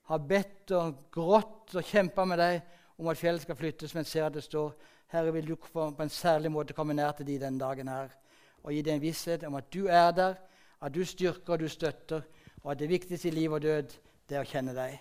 har 0.08 0.24
bedt 0.28 0.72
og 0.76 1.04
grått 1.12 1.76
og 1.76 1.84
kjempa 1.84 2.24
med 2.24 2.40
deg 2.40 2.60
om 2.98 3.08
at 3.08 3.18
fjellet 3.18 3.42
skal 3.42 3.56
flyttes, 3.56 3.94
men 3.94 4.04
ser 4.04 4.26
at 4.26 4.34
det 4.34 4.44
står 4.44 4.74
Herre, 5.12 5.32
vil 5.32 5.48
du 5.48 5.56
på 5.56 5.92
en 6.00 6.08
særlig 6.08 6.50
måte 6.52 6.72
komme 6.72 6.94
nær 6.94 7.12
til 7.12 7.26
de 7.26 7.38
denne 7.40 7.60
dagen 7.60 7.88
her 7.88 8.14
og 8.62 8.72
gi 8.72 8.82
deg 8.82 8.94
en 8.96 9.02
visshet 9.02 9.44
om 9.44 9.58
at 9.58 9.70
du 9.74 9.86
er 9.86 10.10
der, 10.16 10.34
at 10.80 10.94
du 10.94 11.04
styrker 11.04 11.56
og 11.56 11.60
du 11.60 11.68
støtter, 11.68 12.22
og 12.62 12.72
at 12.72 12.78
det 12.78 12.88
viktigste 12.88 13.28
i 13.28 13.34
liv 13.34 13.52
og 13.52 13.62
død 13.62 13.96
det 14.28 14.38
er 14.38 14.44
å 14.44 14.48
kjenne 14.48 14.74
deg. 14.76 14.98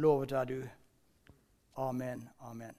Lovet 0.00 0.32
være 0.32 0.48
du. 0.48 0.62
Amen. 1.76 2.28
Amen. 2.40 2.74